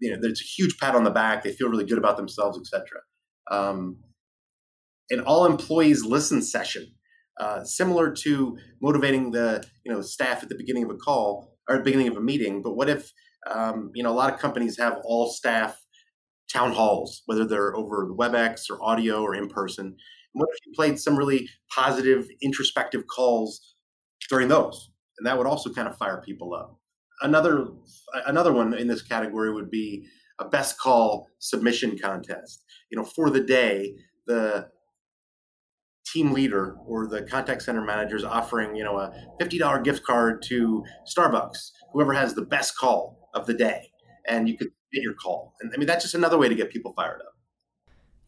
you 0.00 0.10
know, 0.10 0.18
there's 0.20 0.40
a 0.40 0.62
huge 0.62 0.78
pat 0.78 0.94
on 0.94 1.04
the 1.04 1.10
back. 1.10 1.42
They 1.42 1.52
feel 1.52 1.68
really 1.68 1.86
good 1.86 1.98
about 1.98 2.16
themselves, 2.16 2.58
etc. 2.58 3.00
Um, 3.50 3.98
an 5.10 5.20
all 5.20 5.46
employees 5.46 6.04
listen 6.04 6.42
session, 6.42 6.94
uh, 7.40 7.64
similar 7.64 8.12
to 8.12 8.56
motivating 8.82 9.30
the 9.30 9.64
you 9.84 9.92
know 9.92 10.02
staff 10.02 10.42
at 10.42 10.48
the 10.48 10.56
beginning 10.56 10.84
of 10.84 10.90
a 10.90 10.96
call 10.96 11.56
or 11.68 11.82
beginning 11.82 12.08
of 12.08 12.16
a 12.16 12.20
meeting. 12.20 12.62
But 12.62 12.74
what 12.74 12.90
if 12.90 13.12
um, 13.50 13.90
you 13.94 14.02
know 14.02 14.10
a 14.10 14.14
lot 14.14 14.32
of 14.32 14.38
companies 14.38 14.78
have 14.78 14.98
all 15.04 15.30
staff 15.30 15.79
town 16.52 16.72
halls, 16.72 17.22
whether 17.26 17.44
they're 17.44 17.76
over 17.76 18.12
WebEx 18.12 18.70
or 18.70 18.82
audio 18.82 19.22
or 19.22 19.34
in 19.34 19.48
person. 19.48 19.96
what 20.32 20.48
if 20.52 20.66
you 20.66 20.72
played 20.74 20.98
some 20.98 21.16
really 21.16 21.48
positive, 21.74 22.28
introspective 22.42 23.06
calls 23.06 23.74
during 24.28 24.48
those? 24.48 24.90
And 25.18 25.26
that 25.26 25.36
would 25.36 25.46
also 25.46 25.72
kind 25.72 25.88
of 25.88 25.96
fire 25.96 26.22
people 26.24 26.54
up. 26.54 26.78
Another 27.22 27.66
another 28.26 28.52
one 28.52 28.72
in 28.72 28.88
this 28.88 29.02
category 29.02 29.52
would 29.52 29.70
be 29.70 30.06
a 30.38 30.48
best 30.48 30.78
call 30.78 31.28
submission 31.38 31.98
contest. 31.98 32.64
You 32.90 32.98
know, 32.98 33.04
for 33.04 33.28
the 33.28 33.42
day, 33.42 33.94
the 34.26 34.68
team 36.06 36.32
leader 36.32 36.76
or 36.86 37.06
the 37.06 37.22
contact 37.22 37.62
center 37.62 37.82
manager 37.82 38.16
is 38.16 38.24
offering, 38.24 38.74
you 38.74 38.84
know, 38.84 38.98
a 38.98 39.12
$50 39.40 39.84
gift 39.84 40.02
card 40.04 40.42
to 40.48 40.82
Starbucks, 41.16 41.70
whoever 41.92 42.12
has 42.14 42.34
the 42.34 42.42
best 42.42 42.76
call 42.76 43.28
of 43.34 43.46
the 43.46 43.54
day. 43.54 43.90
And 44.26 44.48
you 44.48 44.56
could 44.56 44.70
get 44.92 45.02
your 45.02 45.14
call. 45.14 45.54
And 45.60 45.72
I 45.74 45.76
mean, 45.76 45.86
that's 45.86 46.04
just 46.04 46.14
another 46.14 46.38
way 46.38 46.48
to 46.48 46.54
get 46.54 46.70
people 46.70 46.92
fired 46.92 47.20
up. 47.22 47.29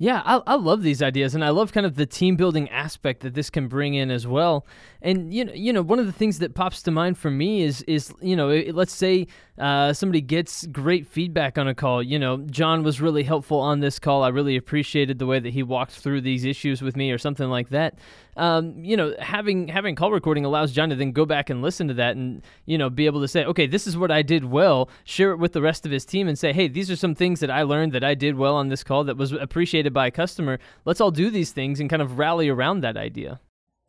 Yeah, 0.02 0.20
I, 0.24 0.40
I 0.48 0.54
love 0.56 0.82
these 0.82 1.00
ideas, 1.00 1.36
and 1.36 1.44
I 1.44 1.50
love 1.50 1.72
kind 1.72 1.86
of 1.86 1.94
the 1.94 2.06
team 2.06 2.34
building 2.34 2.68
aspect 2.70 3.20
that 3.20 3.34
this 3.34 3.50
can 3.50 3.68
bring 3.68 3.94
in 3.94 4.10
as 4.10 4.26
well. 4.26 4.66
And 5.00 5.32
you 5.32 5.44
know, 5.44 5.52
you 5.52 5.72
know, 5.72 5.80
one 5.80 6.00
of 6.00 6.06
the 6.06 6.12
things 6.12 6.40
that 6.40 6.56
pops 6.56 6.82
to 6.82 6.90
mind 6.90 7.18
for 7.18 7.30
me 7.30 7.62
is 7.62 7.82
is 7.82 8.12
you 8.20 8.34
know, 8.34 8.48
let's 8.72 8.92
say 8.92 9.28
uh, 9.58 9.92
somebody 9.92 10.20
gets 10.20 10.66
great 10.66 11.06
feedback 11.06 11.56
on 11.56 11.68
a 11.68 11.74
call. 11.74 12.02
You 12.02 12.18
know, 12.18 12.38
John 12.38 12.82
was 12.82 13.00
really 13.00 13.22
helpful 13.22 13.60
on 13.60 13.78
this 13.78 14.00
call. 14.00 14.24
I 14.24 14.28
really 14.30 14.56
appreciated 14.56 15.20
the 15.20 15.26
way 15.26 15.38
that 15.38 15.52
he 15.52 15.62
walked 15.62 15.92
through 15.92 16.22
these 16.22 16.44
issues 16.44 16.82
with 16.82 16.96
me, 16.96 17.12
or 17.12 17.18
something 17.18 17.48
like 17.48 17.68
that. 17.68 17.96
Um, 18.36 18.82
you 18.82 18.96
know, 18.96 19.14
having 19.20 19.68
having 19.68 19.94
call 19.94 20.10
recording 20.10 20.44
allows 20.44 20.72
John 20.72 20.88
to 20.88 20.96
then 20.96 21.12
go 21.12 21.26
back 21.26 21.48
and 21.48 21.62
listen 21.62 21.86
to 21.88 21.94
that, 21.94 22.16
and 22.16 22.42
you 22.66 22.76
know, 22.76 22.90
be 22.90 23.06
able 23.06 23.20
to 23.20 23.28
say, 23.28 23.44
okay, 23.44 23.68
this 23.68 23.86
is 23.86 23.96
what 23.96 24.10
I 24.10 24.22
did 24.22 24.46
well. 24.46 24.88
Share 25.04 25.30
it 25.30 25.36
with 25.36 25.52
the 25.52 25.62
rest 25.62 25.86
of 25.86 25.92
his 25.92 26.04
team, 26.04 26.26
and 26.26 26.36
say, 26.36 26.52
hey, 26.52 26.66
these 26.66 26.90
are 26.90 26.96
some 26.96 27.14
things 27.14 27.38
that 27.38 27.52
I 27.52 27.62
learned 27.62 27.92
that 27.92 28.02
I 28.02 28.14
did 28.14 28.36
well 28.36 28.56
on 28.56 28.68
this 28.68 28.82
call 28.82 29.04
that 29.04 29.16
was 29.16 29.30
appreciated 29.32 29.91
by 29.92 30.06
a 30.06 30.10
customer. 30.10 30.58
Let's 30.84 31.00
all 31.00 31.10
do 31.10 31.30
these 31.30 31.52
things 31.52 31.80
and 31.80 31.88
kind 31.88 32.02
of 32.02 32.18
rally 32.18 32.48
around 32.48 32.80
that 32.80 32.96
idea. 32.96 33.40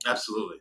Absolutely, 0.06 0.58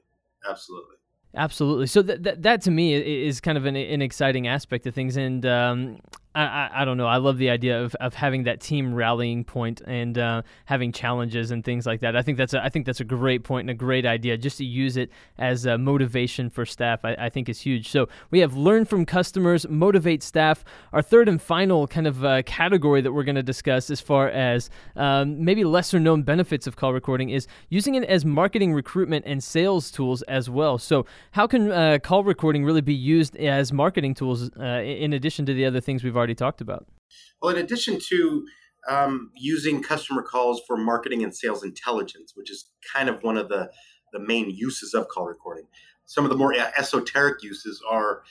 absolutely. 0.49 0.97
Absolutely. 1.35 1.87
So 1.87 2.03
that, 2.03 2.23
that, 2.25 2.43
that 2.43 2.61
to 2.63 2.71
me 2.71 2.95
is 2.95 3.41
kind 3.41 3.57
of 3.57 3.65
an, 3.65 3.75
an 3.75 4.03
exciting 4.03 4.47
aspect 4.47 4.87
of 4.87 4.95
things, 4.95 5.17
and 5.17 5.47
um, 5.47 5.99
I, 6.35 6.71
I, 6.73 6.85
don't 6.85 6.97
know. 6.97 7.07
I 7.07 7.19
love 7.19 7.37
the 7.37 7.51
idea 7.51 7.83
of, 7.83 7.95
of 7.97 8.15
having 8.15 8.45
that 8.45 8.61
team 8.61 8.95
rallying 8.95 9.45
point 9.45 9.83
and 9.87 10.17
uh, 10.17 10.43
having 10.65 10.91
challenges 10.91 11.51
and 11.51 11.63
things 11.63 11.85
like 11.85 12.01
that. 12.01 12.17
I 12.17 12.23
think 12.23 12.39
that's 12.39 12.55
a, 12.55 12.65
I 12.65 12.71
think 12.71 12.87
that's 12.87 13.01
a 13.01 13.05
great 13.05 13.45
point 13.45 13.65
and 13.65 13.71
a 13.71 13.75
great 13.75 14.07
idea. 14.07 14.39
Just 14.39 14.59
to 14.59 14.65
use 14.65 14.97
it 14.97 15.11
as 15.39 15.67
a 15.67 15.77
motivation 15.77 16.49
for 16.49 16.65
staff, 16.65 17.05
I, 17.05 17.15
I 17.19 17.29
think 17.29 17.51
is 17.51 17.61
huge. 17.61 17.91
So 17.91 18.09
we 18.31 18.39
have 18.39 18.57
learn 18.57 18.87
from 18.87 19.05
customers, 19.05 19.69
motivate 19.69 20.23
staff. 20.23 20.65
Our 20.93 21.03
third 21.03 21.29
and 21.29 21.41
final 21.41 21.87
kind 21.87 22.07
of 22.07 22.25
uh, 22.25 22.43
category 22.45 23.03
that 23.03 23.13
we're 23.13 23.25
going 23.25 23.35
to 23.37 23.43
discuss, 23.43 23.91
as 23.91 24.01
far 24.01 24.29
as 24.31 24.71
um, 24.97 25.45
maybe 25.45 25.65
lesser 25.65 26.01
known 26.01 26.23
benefits 26.23 26.67
of 26.67 26.77
call 26.77 26.95
recording, 26.95 27.29
is 27.29 27.47
using 27.69 27.95
it 27.95 28.05
as 28.05 28.25
marketing, 28.25 28.73
recruitment, 28.73 29.27
and 29.27 29.45
sales 29.45 29.91
tools 29.91 30.23
as 30.23 30.49
well. 30.49 30.79
So 30.79 31.05
how 31.33 31.47
can 31.47 31.71
uh, 31.71 31.99
call 32.03 32.25
recording 32.25 32.65
really 32.65 32.81
be 32.81 32.95
used 32.95 33.37
as 33.37 33.71
marketing 33.71 34.15
tools 34.15 34.51
uh, 34.59 34.65
in 34.83 35.13
addition 35.13 35.45
to 35.47 35.53
the 35.53 35.67
other 35.67 35.81
things 35.81 36.03
we've 36.03 36.17
already 36.17 36.22
talked 36.35 36.61
about? 36.61 36.87
Well, 37.41 37.55
in 37.55 37.63
addition 37.63 37.99
to 38.09 38.47
um, 38.89 39.31
using 39.37 39.83
customer 39.83 40.23
calls 40.23 40.63
for 40.67 40.77
marketing 40.77 41.23
and 41.23 41.35
sales 41.35 41.63
intelligence, 41.63 42.33
which 42.35 42.51
is 42.51 42.71
kind 42.95 43.09
of 43.09 43.23
one 43.23 43.37
of 43.37 43.49
the, 43.49 43.71
the 44.13 44.19
main 44.19 44.51
uses 44.51 44.95
of 44.95 45.09
call 45.09 45.27
recording, 45.27 45.67
some 46.05 46.25
of 46.25 46.31
the 46.31 46.37
more 46.37 46.55
esoteric 46.77 47.43
uses 47.43 47.83
are 47.89 48.23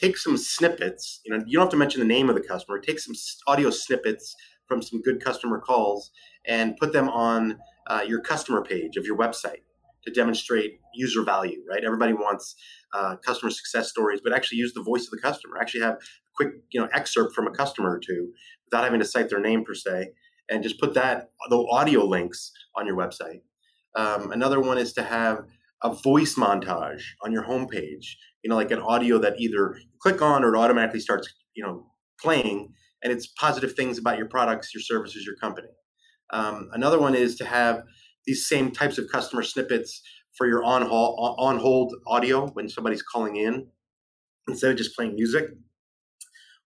take 0.00 0.16
some 0.16 0.36
snippets. 0.36 1.20
You 1.24 1.32
know, 1.32 1.44
you 1.46 1.54
don't 1.54 1.66
have 1.66 1.70
to 1.70 1.76
mention 1.76 2.00
the 2.00 2.06
name 2.06 2.28
of 2.28 2.34
the 2.34 2.40
customer. 2.40 2.78
Take 2.78 2.98
some 2.98 3.14
audio 3.46 3.70
snippets 3.70 4.34
from 4.66 4.82
some 4.82 5.02
good 5.02 5.22
customer 5.22 5.58
calls 5.60 6.10
and 6.46 6.76
put 6.76 6.92
them 6.92 7.08
on 7.08 7.58
uh, 7.86 8.04
your 8.06 8.20
customer 8.20 8.62
page 8.62 8.96
of 8.96 9.04
your 9.04 9.16
website 9.16 9.62
to 10.04 10.10
demonstrate 10.10 10.80
user 10.94 11.22
value. 11.22 11.62
Right? 11.68 11.84
Everybody 11.84 12.12
wants 12.12 12.56
uh, 12.92 13.16
customer 13.16 13.50
success 13.50 13.88
stories, 13.88 14.20
but 14.22 14.32
actually 14.32 14.58
use 14.58 14.72
the 14.74 14.82
voice 14.82 15.04
of 15.04 15.10
the 15.10 15.20
customer. 15.20 15.58
Actually 15.58 15.82
have 15.82 15.98
quick 16.36 16.48
you 16.70 16.80
know 16.80 16.88
excerpt 16.92 17.34
from 17.34 17.46
a 17.46 17.50
customer 17.50 17.90
or 17.90 17.98
two 17.98 18.32
without 18.66 18.84
having 18.84 19.00
to 19.00 19.06
cite 19.06 19.28
their 19.28 19.40
name 19.40 19.64
per 19.64 19.74
se 19.74 20.08
and 20.50 20.62
just 20.62 20.80
put 20.80 20.94
that 20.94 21.30
the 21.50 21.66
audio 21.70 22.04
links 22.04 22.52
on 22.76 22.86
your 22.86 22.96
website. 22.96 23.40
Um, 23.96 24.32
another 24.32 24.60
one 24.60 24.78
is 24.78 24.92
to 24.94 25.02
have 25.02 25.44
a 25.82 25.94
voice 25.94 26.34
montage 26.34 27.02
on 27.22 27.32
your 27.32 27.44
homepage 27.44 28.06
you 28.42 28.50
know 28.50 28.56
like 28.56 28.70
an 28.70 28.80
audio 28.80 29.18
that 29.18 29.40
either 29.40 29.76
click 30.00 30.22
on 30.22 30.44
or 30.44 30.54
it 30.54 30.58
automatically 30.58 31.00
starts 31.00 31.32
you 31.54 31.64
know 31.64 31.86
playing 32.20 32.72
and 33.02 33.12
it's 33.12 33.26
positive 33.26 33.74
things 33.74 33.98
about 33.98 34.18
your 34.18 34.28
products 34.28 34.72
your 34.74 34.82
services 34.82 35.24
your 35.26 35.36
company. 35.36 35.68
Um, 36.32 36.70
another 36.72 36.98
one 36.98 37.14
is 37.14 37.36
to 37.36 37.44
have 37.44 37.82
these 38.26 38.48
same 38.48 38.70
types 38.70 38.98
of 38.98 39.06
customer 39.10 39.42
snippets 39.42 40.02
for 40.36 40.46
your 40.46 40.64
on 40.64 40.82
hold 40.82 41.36
on 41.38 41.58
hold 41.58 41.94
audio 42.06 42.46
when 42.48 42.68
somebody's 42.68 43.02
calling 43.02 43.36
in 43.36 43.66
instead 44.48 44.70
of 44.70 44.76
just 44.76 44.96
playing 44.96 45.14
music 45.14 45.50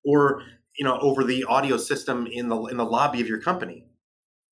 or 0.05 0.43
you 0.77 0.85
know 0.85 0.99
over 1.01 1.25
the 1.25 1.45
audio 1.45 1.77
system 1.77 2.27
in 2.31 2.49
the 2.49 2.57
in 2.67 2.77
the 2.77 2.85
lobby 2.85 3.21
of 3.21 3.29
your 3.29 3.41
company. 3.41 3.85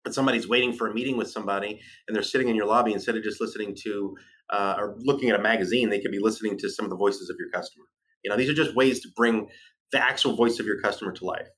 But 0.04 0.14
somebody's 0.14 0.48
waiting 0.48 0.72
for 0.72 0.86
a 0.86 0.94
meeting 0.94 1.16
with 1.16 1.28
somebody 1.28 1.80
and 2.06 2.14
they're 2.14 2.22
sitting 2.22 2.48
in 2.48 2.54
your 2.54 2.66
lobby 2.66 2.92
instead 2.92 3.16
of 3.16 3.24
just 3.24 3.40
listening 3.40 3.76
to 3.82 4.14
uh, 4.50 4.76
or 4.78 4.94
looking 5.00 5.30
at 5.30 5.38
a 5.38 5.42
magazine 5.42 5.90
they 5.90 6.00
could 6.00 6.12
be 6.12 6.20
listening 6.20 6.56
to 6.58 6.70
some 6.70 6.84
of 6.84 6.90
the 6.90 6.96
voices 6.96 7.28
of 7.28 7.36
your 7.38 7.50
customer. 7.50 7.86
You 8.22 8.30
know 8.30 8.36
these 8.36 8.48
are 8.48 8.54
just 8.54 8.76
ways 8.76 9.00
to 9.00 9.08
bring 9.16 9.48
the 9.92 10.02
actual 10.02 10.36
voice 10.36 10.58
of 10.58 10.66
your 10.66 10.80
customer 10.80 11.12
to 11.12 11.24
life 11.24 11.48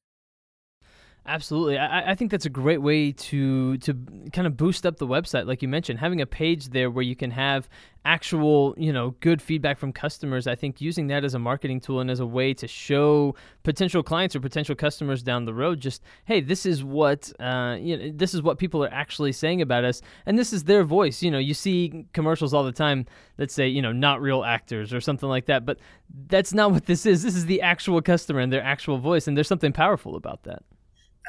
Absolutely, 1.29 1.77
I, 1.77 2.13
I, 2.13 2.15
think 2.15 2.31
that's 2.31 2.47
a 2.47 2.51
great 2.51 2.81
way 2.81 3.13
to 3.13 3.77
to 3.79 3.95
kind 4.33 4.47
of 4.47 4.57
boost 4.57 4.87
up 4.87 4.97
the 4.97 5.07
website, 5.07 5.47
like 5.47 5.61
you 5.61 5.69
mentioned, 5.69 5.99
having 5.99 6.23
a 6.23 6.27
page 6.27 6.71
there 6.71 6.91
where 6.91 7.03
you 7.03 7.15
can 7.15 7.31
have 7.33 7.69
actual, 8.07 8.75
you 8.79 8.95
know, 8.95 9.11
good 9.21 9.43
feedback 9.43 9.79
from 9.79 9.93
customers. 9.93 10.47
I 10.47 10.55
think 10.55 10.81
using 10.81 11.09
that 11.09 11.25
as 11.25 11.35
a 11.35 11.39
marketing 11.39 11.83
tool 11.83 12.01
and 12.01 12.11
as 12.11 12.21
a 12.21 12.25
way 12.25 12.55
to 12.55 12.67
show 12.67 13.35
potential 13.63 14.03
clients 14.03 14.35
or 14.35 14.41
potential 14.41 14.75
customers 14.75 15.23
down 15.23 15.45
the 15.45 15.53
road, 15.53 15.81
just 15.81 16.03
hey, 16.25 16.41
this 16.41 16.65
is 16.65 16.83
what 16.83 17.31
uh, 17.39 17.77
you 17.79 17.99
know, 17.99 18.11
this 18.15 18.33
is 18.33 18.41
what 18.41 18.59
people 18.59 18.83
are 18.83 18.91
actually 18.91 19.33
saying 19.33 19.61
about 19.61 19.85
us, 19.85 20.01
and 20.25 20.39
this 20.39 20.55
is 20.55 20.65
their 20.65 20.83
voice. 20.83 21.23
You 21.23 21.31
know, 21.31 21.39
you 21.39 21.53
see 21.53 22.07
commercials 22.15 22.55
all 22.55 22.65
the 22.65 22.73
time 22.73 23.05
that 23.37 23.51
say, 23.51 23.69
you 23.69 23.83
know, 23.83 23.93
not 23.93 24.23
real 24.23 24.45
actors 24.45 24.95
or 24.95 25.03
something 25.03 25.29
like 25.29 25.45
that, 25.45 25.67
but 25.67 25.79
that's 26.29 26.55
not 26.55 26.71
what 26.73 26.87
this 26.87 27.05
is. 27.05 27.23
This 27.23 27.37
is 27.37 27.45
the 27.45 27.61
actual 27.61 28.01
customer 28.01 28.41
and 28.41 28.51
their 28.51 28.65
actual 28.65 28.97
voice, 28.97 29.29
and 29.29 29.37
there's 29.37 29.47
something 29.47 29.75
powerful 29.75 30.17
about 30.17 30.45
that 30.45 30.63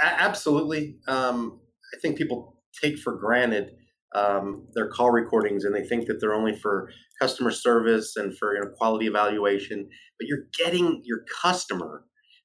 absolutely. 0.01 0.97
Um, 1.07 1.59
I 1.93 1.99
think 1.99 2.17
people 2.17 2.57
take 2.81 2.97
for 2.97 3.15
granted 3.15 3.71
um, 4.15 4.67
their 4.73 4.87
call 4.87 5.11
recordings 5.11 5.65
and 5.65 5.75
they 5.75 5.83
think 5.83 6.07
that 6.07 6.19
they're 6.19 6.33
only 6.33 6.55
for 6.55 6.89
customer 7.21 7.51
service 7.51 8.15
and 8.15 8.35
for 8.37 8.55
you 8.55 8.61
know, 8.61 8.69
quality 8.77 9.07
evaluation. 9.07 9.87
But 10.17 10.27
you're 10.27 10.45
getting 10.57 11.01
your 11.03 11.23
customer 11.41 12.03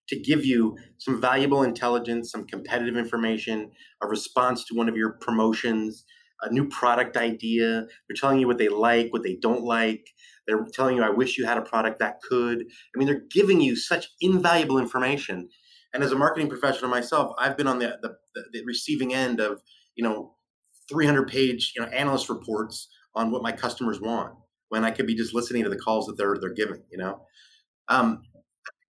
to 0.08 0.20
give 0.20 0.44
you 0.44 0.76
some 0.98 1.20
valuable 1.20 1.62
intelligence, 1.62 2.30
some 2.30 2.46
competitive 2.46 2.96
information, 2.96 3.70
a 4.02 4.06
response 4.06 4.64
to 4.66 4.74
one 4.74 4.88
of 4.88 4.96
your 4.96 5.12
promotions, 5.20 6.04
a 6.42 6.52
new 6.52 6.68
product 6.68 7.16
idea. 7.16 7.86
They're 8.08 8.16
telling 8.16 8.38
you 8.38 8.46
what 8.46 8.58
they 8.58 8.68
like, 8.68 9.12
what 9.12 9.22
they 9.22 9.38
don't 9.40 9.62
like. 9.62 10.06
They're 10.46 10.66
telling 10.74 10.96
you, 10.96 11.02
I 11.02 11.08
wish 11.08 11.38
you 11.38 11.46
had 11.46 11.56
a 11.56 11.62
product 11.62 12.00
that 12.00 12.20
could. 12.28 12.60
I 12.60 12.98
mean, 12.98 13.08
they're 13.08 13.24
giving 13.30 13.62
you 13.62 13.76
such 13.76 14.08
invaluable 14.20 14.78
information 14.78 15.48
and 15.94 16.02
as 16.02 16.12
a 16.12 16.16
marketing 16.16 16.48
professional 16.48 16.90
myself, 16.90 17.32
I've 17.38 17.56
been 17.56 17.68
on 17.68 17.78
the, 17.78 17.96
the, 18.02 18.16
the 18.52 18.64
receiving 18.64 19.14
end 19.14 19.40
of, 19.40 19.62
you 19.94 20.02
know, 20.02 20.34
300 20.90 21.28
page, 21.28 21.72
you 21.74 21.82
know, 21.82 21.88
analyst 21.88 22.28
reports 22.28 22.88
on 23.14 23.30
what 23.30 23.42
my 23.42 23.52
customers 23.52 24.00
want 24.00 24.34
when 24.68 24.84
I 24.84 24.90
could 24.90 25.06
be 25.06 25.14
just 25.14 25.34
listening 25.34 25.62
to 25.62 25.70
the 25.70 25.78
calls 25.78 26.06
that 26.06 26.18
they're, 26.18 26.36
they're 26.40 26.52
giving, 26.52 26.82
you 26.90 26.98
know? 26.98 27.22
Um, 27.88 28.22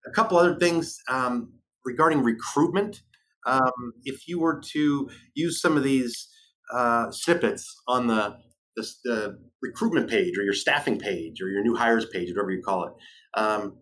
a 0.06 0.10
couple 0.10 0.38
other 0.38 0.56
things 0.56 0.98
um, 1.08 1.52
regarding 1.84 2.22
recruitment. 2.22 3.02
Um, 3.46 3.92
if 4.04 4.26
you 4.26 4.40
were 4.40 4.62
to 4.72 5.10
use 5.34 5.60
some 5.60 5.76
of 5.76 5.82
these 5.82 6.28
uh, 6.72 7.10
snippets 7.10 7.82
on 7.86 8.06
the, 8.06 8.36
the, 8.76 8.90
the, 9.04 9.38
recruitment 9.62 10.10
page 10.10 10.36
or 10.36 10.42
your 10.42 10.52
staffing 10.52 10.98
page 10.98 11.40
or 11.40 11.48
your 11.48 11.62
new 11.62 11.74
hires 11.74 12.04
page, 12.06 12.28
whatever 12.30 12.50
you 12.50 12.62
call 12.62 12.84
it, 12.84 12.92
um, 13.40 13.78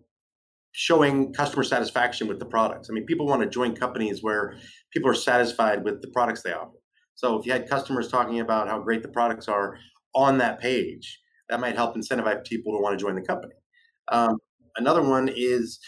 showing 0.73 1.33
customer 1.35 1.62
satisfaction 1.62 2.26
with 2.26 2.38
the 2.38 2.47
products. 2.47 2.88
I 2.91 2.95
mean, 2.95 3.05
people 3.07 3.26
want 3.26 3.43
to 3.43 3.49
join 3.49 3.75
companies 3.75 4.23
where 4.23 4.57
people 4.93 5.11
are 5.11 5.14
satisfied 5.14 5.85
with 5.85 6.00
the 6.00 6.09
products 6.09 6.43
they 6.43 6.52
offer. 6.52 6.79
So 7.14 7.38
if 7.38 7.47
you 7.47 7.52
had 7.52 7.69
customers 7.69 8.09
talking 8.09 8.41
about 8.41 8.69
how 8.69 8.81
great 8.81 9.02
the 9.02 9.09
products 9.09 9.49
are 9.49 9.76
on 10.14 10.38
that 10.38 10.61
page, 10.61 11.21
that 11.49 11.61
might 11.61 11.76
help 11.76 11.95
incentivize 11.95 12.45
people 12.45 12.73
to 12.73 12.83
want 12.83 12.99
to 12.99 13.02
join 13.02 13.14
the 13.14 13.23
company. 13.23 13.52
Um, 14.11 14.38
another 14.76 15.02
one 15.02 15.31
is 15.35 15.79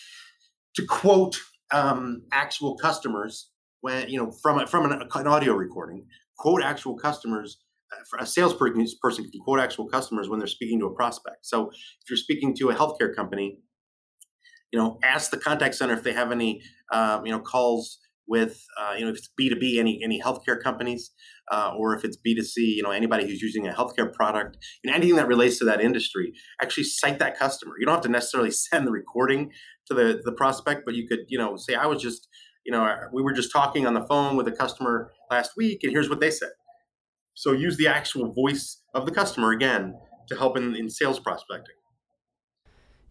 to 0.76 0.84
quote 0.86 1.38
um, 1.72 2.22
actual 2.32 2.76
customers 2.76 3.50
when 3.80 4.08
you 4.08 4.18
know 4.18 4.30
from 4.42 4.66
from 4.66 4.90
an, 4.90 5.02
an 5.14 5.26
audio 5.26 5.54
recording. 5.54 6.06
Quote 6.38 6.62
actual 6.62 6.96
customers. 6.96 7.58
Uh, 7.92 8.22
a 8.22 8.26
salesperson 8.26 8.84
person 9.00 9.24
can 9.30 9.40
quote 9.40 9.60
actual 9.60 9.86
customers 9.88 10.28
when 10.28 10.38
they're 10.38 10.48
speaking 10.48 10.80
to 10.80 10.86
a 10.86 10.94
prospect. 10.94 11.46
So 11.46 11.70
if 11.70 12.10
you're 12.10 12.16
speaking 12.16 12.54
to 12.56 12.70
a 12.70 12.74
healthcare 12.74 13.14
company 13.14 13.58
you 14.74 14.80
know, 14.80 14.98
ask 15.04 15.30
the 15.30 15.36
contact 15.36 15.76
center 15.76 15.94
if 15.94 16.02
they 16.02 16.12
have 16.12 16.32
any, 16.32 16.60
um, 16.92 17.24
you 17.24 17.30
know, 17.30 17.38
calls 17.38 18.00
with, 18.26 18.60
uh, 18.76 18.94
you 18.98 19.04
know, 19.04 19.10
if 19.12 19.18
it's 19.18 19.30
B 19.36 19.48
two 19.48 19.54
B, 19.54 19.78
any 19.78 20.00
any 20.02 20.20
healthcare 20.20 20.60
companies, 20.60 21.12
uh, 21.52 21.70
or 21.78 21.94
if 21.94 22.04
it's 22.04 22.16
B 22.16 22.34
two 22.34 22.42
C, 22.42 22.74
you 22.76 22.82
know, 22.82 22.90
anybody 22.90 23.24
who's 23.24 23.40
using 23.40 23.68
a 23.68 23.72
healthcare 23.72 24.12
product, 24.12 24.58
know, 24.90 24.96
anything 24.96 25.14
that 25.14 25.28
relates 25.28 25.60
to 25.60 25.64
that 25.66 25.80
industry. 25.80 26.32
Actually, 26.60 26.84
cite 26.84 27.20
that 27.20 27.38
customer. 27.38 27.74
You 27.78 27.86
don't 27.86 27.94
have 27.94 28.02
to 28.02 28.08
necessarily 28.08 28.50
send 28.66 28.84
the 28.84 28.90
recording 28.90 29.52
to 29.86 29.94
the 29.94 30.20
the 30.24 30.32
prospect, 30.32 30.82
but 30.84 30.96
you 30.96 31.06
could, 31.06 31.20
you 31.28 31.38
know, 31.38 31.54
say, 31.56 31.76
I 31.76 31.86
was 31.86 32.02
just, 32.02 32.26
you 32.66 32.72
know, 32.72 32.96
we 33.12 33.22
were 33.22 33.32
just 33.32 33.52
talking 33.52 33.86
on 33.86 33.94
the 33.94 34.04
phone 34.08 34.36
with 34.36 34.48
a 34.48 34.52
customer 34.52 35.12
last 35.30 35.52
week, 35.56 35.84
and 35.84 35.92
here's 35.92 36.10
what 36.10 36.18
they 36.18 36.32
said. 36.32 36.50
So 37.34 37.52
use 37.52 37.76
the 37.76 37.86
actual 37.86 38.32
voice 38.32 38.82
of 38.92 39.06
the 39.06 39.12
customer 39.12 39.52
again 39.52 39.94
to 40.30 40.36
help 40.36 40.56
in, 40.56 40.74
in 40.74 40.90
sales 40.90 41.20
prospecting. 41.20 41.76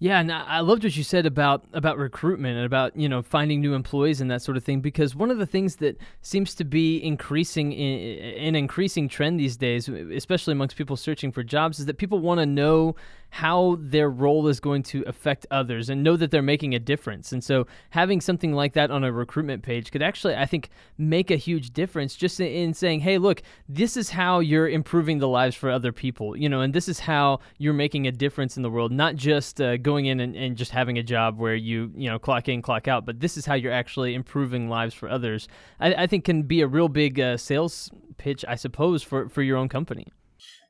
Yeah, 0.03 0.19
and 0.19 0.33
I 0.33 0.59
loved 0.59 0.83
what 0.83 0.97
you 0.97 1.03
said 1.03 1.25
about 1.25 1.63
about 1.71 1.97
recruitment 1.97 2.57
and 2.57 2.65
about 2.65 2.93
you 2.93 3.07
know 3.07 3.21
finding 3.21 3.61
new 3.61 3.73
employees 3.73 4.19
and 4.19 4.29
that 4.31 4.41
sort 4.41 4.57
of 4.57 4.63
thing. 4.65 4.81
Because 4.81 5.15
one 5.15 5.31
of 5.31 5.37
the 5.37 5.45
things 5.45 5.77
that 5.77 5.97
seems 6.21 6.53
to 6.55 6.65
be 6.65 7.01
increasing 7.01 7.71
in 7.71 8.49
an 8.49 8.55
increasing 8.57 9.07
trend 9.07 9.39
these 9.39 9.55
days, 9.55 9.87
especially 9.87 10.51
amongst 10.51 10.75
people 10.75 10.97
searching 10.97 11.31
for 11.31 11.41
jobs, 11.41 11.79
is 11.79 11.85
that 11.85 11.97
people 11.97 12.19
want 12.19 12.41
to 12.41 12.45
know 12.45 12.97
how 13.33 13.77
their 13.79 14.11
role 14.11 14.47
is 14.47 14.59
going 14.59 14.83
to 14.83 15.03
affect 15.07 15.47
others 15.49 15.89
and 15.89 16.03
know 16.03 16.15
that 16.15 16.29
they're 16.29 16.43
making 16.43 16.75
a 16.75 16.79
difference. 16.79 17.31
And 17.31 17.43
so 17.43 17.65
having 17.89 18.21
something 18.21 18.53
like 18.53 18.73
that 18.73 18.91
on 18.91 19.03
a 19.03 19.11
recruitment 19.11 19.63
page 19.63 19.91
could 19.91 20.03
actually, 20.03 20.35
I 20.35 20.45
think, 20.45 20.69
make 20.99 21.31
a 21.31 21.35
huge 21.35 21.73
difference 21.73 22.15
just 22.15 22.39
in 22.39 22.75
saying, 22.75 22.99
hey, 22.99 23.17
look, 23.17 23.41
this 23.67 23.97
is 23.97 24.11
how 24.11 24.39
you're 24.39 24.69
improving 24.69 25.17
the 25.17 25.27
lives 25.27 25.55
for 25.55 25.71
other 25.71 25.91
people, 25.91 26.37
you 26.37 26.47
know, 26.47 26.61
and 26.61 26.75
this 26.75 26.87
is 26.87 26.99
how 26.99 27.39
you're 27.57 27.73
making 27.73 28.05
a 28.05 28.11
difference 28.11 28.55
in 28.55 28.61
the 28.61 28.69
world, 28.69 28.91
not 28.91 29.15
just 29.15 29.59
uh, 29.59 29.77
going 29.77 29.92
in 29.97 30.19
and, 30.19 30.35
and 30.35 30.57
just 30.57 30.71
having 30.71 30.97
a 30.97 31.03
job 31.03 31.39
where 31.39 31.55
you, 31.55 31.91
you 31.95 32.09
know, 32.09 32.19
clock 32.19 32.49
in, 32.49 32.61
clock 32.61 32.87
out, 32.87 33.05
but 33.05 33.19
this 33.19 33.37
is 33.37 33.45
how 33.45 33.53
you're 33.53 33.71
actually 33.71 34.13
improving 34.13 34.69
lives 34.69 34.93
for 34.93 35.09
others. 35.09 35.47
I, 35.79 35.93
I 35.93 36.07
think 36.07 36.25
can 36.25 36.43
be 36.43 36.61
a 36.61 36.67
real 36.67 36.89
big 36.89 37.19
uh, 37.19 37.37
sales 37.37 37.89
pitch, 38.17 38.43
I 38.47 38.55
suppose, 38.55 39.03
for, 39.03 39.29
for 39.29 39.41
your 39.41 39.57
own 39.57 39.69
company. 39.69 40.07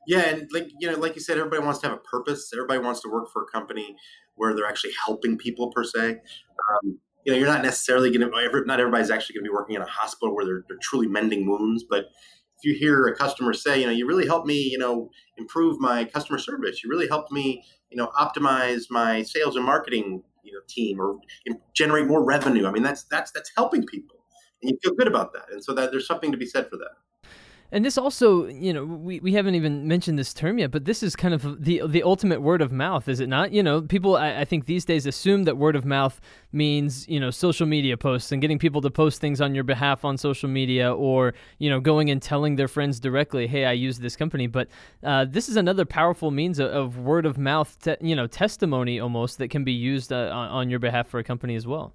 Yeah, 0.06 0.20
and 0.20 0.48
like 0.52 0.70
you 0.78 0.90
know, 0.90 0.98
like 0.98 1.14
you 1.14 1.20
said, 1.20 1.38
everybody 1.38 1.62
wants 1.62 1.80
to 1.80 1.88
have 1.88 1.96
a 1.96 2.00
purpose. 2.00 2.50
Everybody 2.52 2.80
wants 2.80 3.00
to 3.02 3.08
work 3.08 3.30
for 3.32 3.42
a 3.42 3.46
company 3.46 3.96
where 4.34 4.54
they're 4.54 4.66
actually 4.66 4.92
helping 5.04 5.38
people 5.38 5.70
per 5.70 5.84
se. 5.84 6.10
Um, 6.10 6.98
you 7.24 7.32
know, 7.32 7.38
you're 7.38 7.48
not 7.48 7.62
necessarily 7.62 8.10
going 8.10 8.30
to. 8.30 8.64
Not 8.66 8.80
everybody's 8.80 9.10
actually 9.10 9.34
going 9.34 9.44
to 9.44 9.50
be 9.50 9.54
working 9.54 9.76
in 9.76 9.82
a 9.82 9.86
hospital 9.86 10.34
where 10.34 10.44
they're, 10.44 10.64
they're 10.68 10.78
truly 10.82 11.06
mending 11.06 11.48
wounds. 11.48 11.84
But 11.88 12.06
you 12.64 12.74
hear 12.74 13.06
a 13.06 13.14
customer 13.16 13.52
say, 13.52 13.80
you 13.80 13.86
know, 13.86 13.92
you 13.92 14.06
really 14.06 14.26
helped 14.26 14.46
me, 14.46 14.60
you 14.70 14.78
know, 14.78 15.10
improve 15.36 15.80
my 15.80 16.04
customer 16.04 16.38
service. 16.38 16.82
You 16.82 16.90
really 16.90 17.08
helped 17.08 17.32
me, 17.32 17.64
you 17.90 17.96
know, 17.96 18.08
optimize 18.18 18.84
my 18.90 19.22
sales 19.22 19.56
and 19.56 19.64
marketing, 19.64 20.22
you 20.42 20.52
know, 20.52 20.60
team 20.68 21.00
or 21.00 21.18
generate 21.74 22.06
more 22.06 22.24
revenue. 22.24 22.66
I 22.66 22.72
mean, 22.72 22.82
that's 22.82 23.04
that's 23.04 23.30
that's 23.32 23.50
helping 23.56 23.86
people, 23.86 24.16
and 24.62 24.70
you 24.70 24.78
feel 24.82 24.94
good 24.94 25.08
about 25.08 25.32
that. 25.32 25.46
And 25.50 25.62
so 25.64 25.72
that 25.74 25.90
there's 25.90 26.06
something 26.06 26.32
to 26.32 26.38
be 26.38 26.46
said 26.46 26.68
for 26.70 26.76
that. 26.76 26.96
And 27.74 27.84
this 27.84 27.98
also, 27.98 28.46
you 28.46 28.72
know, 28.72 28.84
we, 28.84 29.18
we 29.18 29.32
haven't 29.32 29.56
even 29.56 29.88
mentioned 29.88 30.16
this 30.16 30.32
term 30.32 30.58
yet, 30.58 30.70
but 30.70 30.84
this 30.84 31.02
is 31.02 31.16
kind 31.16 31.34
of 31.34 31.64
the 31.64 31.82
the 31.84 32.04
ultimate 32.04 32.40
word 32.40 32.62
of 32.62 32.70
mouth, 32.70 33.08
is 33.08 33.18
it 33.18 33.28
not? 33.28 33.50
You 33.50 33.64
know, 33.64 33.82
people 33.82 34.16
I, 34.16 34.42
I, 34.42 34.44
think 34.44 34.66
these 34.66 34.84
days 34.84 35.06
assume 35.06 35.42
that 35.42 35.56
word 35.56 35.74
of 35.74 35.84
mouth 35.84 36.20
means, 36.52 37.08
you 37.08 37.18
know, 37.18 37.32
social 37.32 37.66
media 37.66 37.96
posts 37.96 38.30
and 38.30 38.40
getting 38.40 38.60
people 38.60 38.80
to 38.82 38.90
post 38.90 39.20
things 39.20 39.40
on 39.40 39.56
your 39.56 39.64
behalf 39.64 40.04
on 40.04 40.16
social 40.16 40.48
media 40.48 40.94
or, 40.94 41.34
you 41.58 41.68
know, 41.68 41.80
going 41.80 42.10
and 42.10 42.22
telling 42.22 42.54
their 42.54 42.68
friends 42.68 43.00
directly, 43.00 43.48
hey, 43.48 43.64
I 43.64 43.72
use 43.72 43.98
this 43.98 44.14
company. 44.14 44.46
But 44.46 44.68
uh, 45.02 45.24
this 45.28 45.48
is 45.48 45.56
another 45.56 45.84
powerful 45.84 46.30
means 46.30 46.60
of, 46.60 46.70
of 46.70 46.98
word 46.98 47.26
of 47.26 47.38
mouth, 47.38 47.76
te- 47.80 47.96
you 48.00 48.14
know, 48.14 48.28
testimony 48.28 49.00
almost 49.00 49.38
that 49.38 49.48
can 49.48 49.64
be 49.64 49.72
used 49.72 50.12
uh, 50.12 50.30
on, 50.32 50.48
on 50.48 50.70
your 50.70 50.78
behalf 50.78 51.08
for 51.08 51.18
a 51.18 51.24
company 51.24 51.56
as 51.56 51.66
well. 51.66 51.92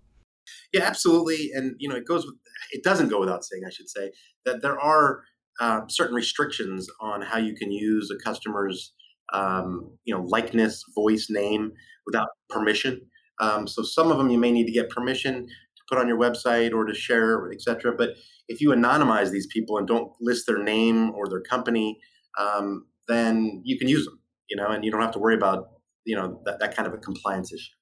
Yeah, 0.74 0.84
absolutely. 0.84 1.52
And, 1.54 1.76
you 1.80 1.88
know, 1.88 1.96
it 1.96 2.06
goes 2.06 2.26
with, 2.26 2.36
it 2.74 2.84
doesn't 2.84 3.08
go 3.08 3.22
without 3.22 3.46
saying, 3.46 3.64
I 3.66 3.70
should 3.70 3.90
say, 3.90 4.12
that 4.44 4.62
there 4.62 4.78
are 4.78 5.22
uh, 5.60 5.82
certain 5.88 6.16
restrictions 6.16 6.88
on 7.02 7.22
how 7.22 7.38
you 7.38 7.54
can 7.56 7.72
use 7.72 8.10
a 8.12 8.24
customer's 8.24 8.94
um, 9.34 9.92
you 10.06 10.14
know 10.14 10.24
likeness, 10.24 10.84
voice, 10.96 11.28
name 11.30 11.72
without 12.06 12.30
permission. 12.50 13.02
Um, 13.40 13.68
so 13.68 13.84
some 13.84 14.12
of 14.12 14.18
them 14.18 14.30
you 14.30 14.38
may 14.38 14.52
need 14.52 14.66
to 14.66 14.72
get 14.72 14.90
permission 14.90 15.46
to 15.46 15.84
put 15.88 15.98
on 15.98 16.08
your 16.08 16.18
website 16.18 16.74
or 16.74 16.86
to 16.86 16.94
share, 16.94 17.52
etc. 17.52 17.94
But 17.98 18.12
if 18.48 18.62
you 18.62 18.70
anonymize 18.70 19.32
these 19.32 19.48
people 19.48 19.78
and 19.78 19.88
don't 19.88 20.12
list 20.20 20.46
their 20.48 20.62
name 20.62 21.12
or 21.12 21.28
their 21.30 21.42
company, 21.42 22.00
um, 22.38 22.86
then 23.08 23.62
you 23.64 23.78
can 23.78 23.88
use 23.88 24.06
them. 24.06 24.20
You 24.50 24.58
know, 24.58 24.68
and 24.68 24.84
you 24.84 24.92
don't 24.92 25.02
have 25.02 25.12
to 25.12 25.20
worry 25.20 25.36
about 25.36 25.70
you 26.06 26.16
know 26.16 26.42
that, 26.46 26.60
that 26.60 26.76
kind 26.76 26.88
of 26.88 26.94
a 26.94 26.98
compliance 26.98 27.54
issue. 27.54 27.79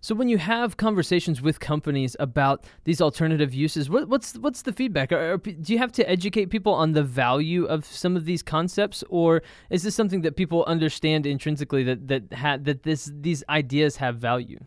So 0.00 0.14
when 0.14 0.28
you 0.28 0.38
have 0.38 0.76
conversations 0.76 1.42
with 1.42 1.58
companies 1.58 2.14
about 2.20 2.64
these 2.84 3.00
alternative 3.00 3.52
uses, 3.52 3.90
what, 3.90 4.08
what's 4.08 4.38
what's 4.38 4.62
the 4.62 4.72
feedback? 4.72 5.12
Are, 5.12 5.32
are, 5.32 5.36
do 5.38 5.72
you 5.72 5.78
have 5.78 5.92
to 5.92 6.08
educate 6.08 6.46
people 6.46 6.72
on 6.72 6.92
the 6.92 7.02
value 7.02 7.64
of 7.64 7.84
some 7.84 8.16
of 8.16 8.24
these 8.24 8.42
concepts, 8.42 9.02
or 9.08 9.42
is 9.70 9.82
this 9.82 9.94
something 9.94 10.22
that 10.22 10.36
people 10.36 10.64
understand 10.66 11.26
intrinsically 11.26 11.82
that 11.84 12.06
that 12.08 12.32
ha- 12.32 12.58
that 12.62 12.84
this 12.84 13.10
these 13.20 13.42
ideas 13.48 13.96
have 13.96 14.16
value? 14.16 14.60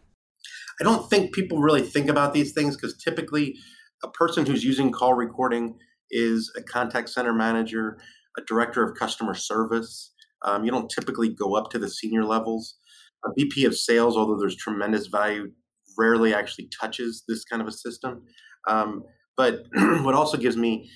I 0.80 0.84
don't 0.84 1.10
think 1.10 1.34
people 1.34 1.60
really 1.60 1.84
think 1.84 2.10
about 2.10 2.34
these 2.34 2.54
things 2.54 2.76
because 2.76 2.98
typically 2.98 3.56
a 4.04 4.10
person 4.10 4.46
who's 4.46 4.64
using 4.64 4.92
call 4.92 5.14
recording 5.14 5.78
is 6.10 6.52
a 6.58 6.64
contact 6.64 7.10
center 7.10 7.34
manager, 7.34 8.00
a 8.38 8.42
director 8.42 8.84
of 8.84 8.98
customer 8.98 9.34
service. 9.34 10.12
Um, 10.44 10.66
you 10.66 10.72
don't 10.72 10.90
typically 10.90 11.30
go 11.30 11.56
up 11.56 11.70
to 11.72 11.80
the 11.80 11.90
senior 11.90 12.26
levels. 12.26 12.76
A 13.26 13.30
VP 13.38 13.66
of 13.66 13.76
sales, 13.76 14.18
although 14.18 14.38
there's 14.40 14.56
tremendous 14.56 15.08
value, 15.08 15.52
rarely 15.98 16.34
actually 16.34 16.70
touches 16.80 17.24
this 17.28 17.44
kind 17.44 17.62
of 17.62 17.68
a 17.68 17.72
system. 17.72 18.24
Um, 18.68 19.04
but 19.38 19.66
what 19.74 20.16
also 20.16 20.38
gives 20.38 20.58
me 20.58 20.90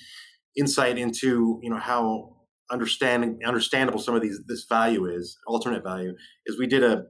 insight 0.56 0.98
into 0.98 1.60
you 1.62 1.70
know 1.70 1.78
how 1.78 2.36
understanding 2.70 3.38
understandable 3.46 4.00
some 4.00 4.14
of 4.14 4.22
these 4.22 4.40
this 4.48 4.64
value 4.68 5.04
is 5.06 5.36
alternate 5.46 5.84
value 5.84 6.14
is 6.46 6.58
we 6.58 6.66
did 6.66 6.82
a 6.82 7.04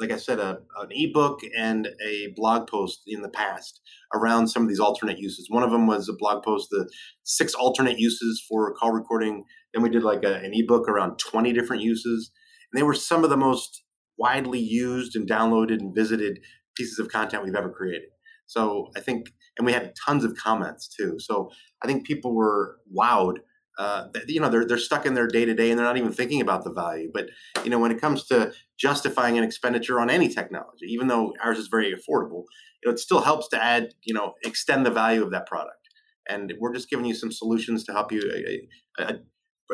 like 0.00 0.10
I 0.10 0.16
said, 0.16 0.38
a, 0.40 0.58
an 0.80 0.88
ebook 0.90 1.40
and 1.56 1.88
a 2.02 2.28
blog 2.34 2.68
post 2.68 3.02
in 3.06 3.20
the 3.20 3.28
past 3.28 3.80
around 4.14 4.48
some 4.48 4.62
of 4.62 4.68
these 4.68 4.80
alternate 4.80 5.18
uses. 5.18 5.50
One 5.50 5.62
of 5.62 5.70
them 5.70 5.86
was 5.86 6.08
a 6.08 6.14
blog 6.14 6.42
post, 6.42 6.68
the 6.70 6.90
six 7.22 7.54
alternate 7.54 7.98
uses 7.98 8.42
for 8.48 8.72
call 8.74 8.92
recording. 8.92 9.44
Then 9.74 9.82
we 9.82 9.90
did 9.90 10.02
like 10.02 10.24
a, 10.24 10.36
an 10.36 10.52
ebook 10.54 10.88
around 10.88 11.18
20 11.18 11.52
different 11.52 11.82
uses. 11.82 12.32
And 12.72 12.80
they 12.80 12.82
were 12.82 12.94
some 12.94 13.24
of 13.24 13.30
the 13.30 13.36
most 13.36 13.82
widely 14.20 14.60
used 14.60 15.16
and 15.16 15.28
downloaded 15.28 15.80
and 15.80 15.94
visited 15.94 16.40
pieces 16.76 16.98
of 16.98 17.08
content 17.08 17.42
we've 17.42 17.54
ever 17.54 17.70
created. 17.70 18.10
So 18.46 18.88
I 18.96 19.00
think, 19.00 19.32
and 19.58 19.66
we 19.66 19.72
had 19.72 19.94
tons 20.06 20.24
of 20.24 20.36
comments 20.36 20.88
too. 20.88 21.16
So 21.18 21.50
I 21.82 21.86
think 21.86 22.06
people 22.06 22.34
were 22.34 22.76
wowed 22.96 23.38
uh, 23.80 24.08
you 24.26 24.40
know 24.40 24.50
they're 24.50 24.66
they're 24.66 24.76
stuck 24.76 25.06
in 25.06 25.14
their 25.14 25.26
day 25.26 25.46
to 25.46 25.54
day 25.54 25.70
and 25.70 25.78
they're 25.78 25.86
not 25.86 25.96
even 25.96 26.12
thinking 26.12 26.42
about 26.42 26.64
the 26.64 26.72
value. 26.72 27.10
But 27.12 27.30
you 27.64 27.70
know 27.70 27.78
when 27.78 27.90
it 27.90 28.00
comes 28.00 28.26
to 28.26 28.52
justifying 28.78 29.38
an 29.38 29.44
expenditure 29.44 29.98
on 29.98 30.10
any 30.10 30.28
technology, 30.28 30.86
even 30.88 31.08
though 31.08 31.32
ours 31.42 31.58
is 31.58 31.68
very 31.68 31.94
affordable, 31.94 32.44
it 32.82 32.98
still 32.98 33.22
helps 33.22 33.48
to 33.48 33.62
add 33.62 33.94
you 34.02 34.12
know 34.12 34.34
extend 34.44 34.84
the 34.84 34.90
value 34.90 35.22
of 35.22 35.30
that 35.30 35.46
product. 35.46 35.88
And 36.28 36.52
we're 36.60 36.74
just 36.74 36.90
giving 36.90 37.06
you 37.06 37.14
some 37.14 37.32
solutions 37.32 37.82
to 37.84 37.92
help 37.92 38.12
you, 38.12 38.20
uh, 38.98 39.02
uh, 39.02 39.14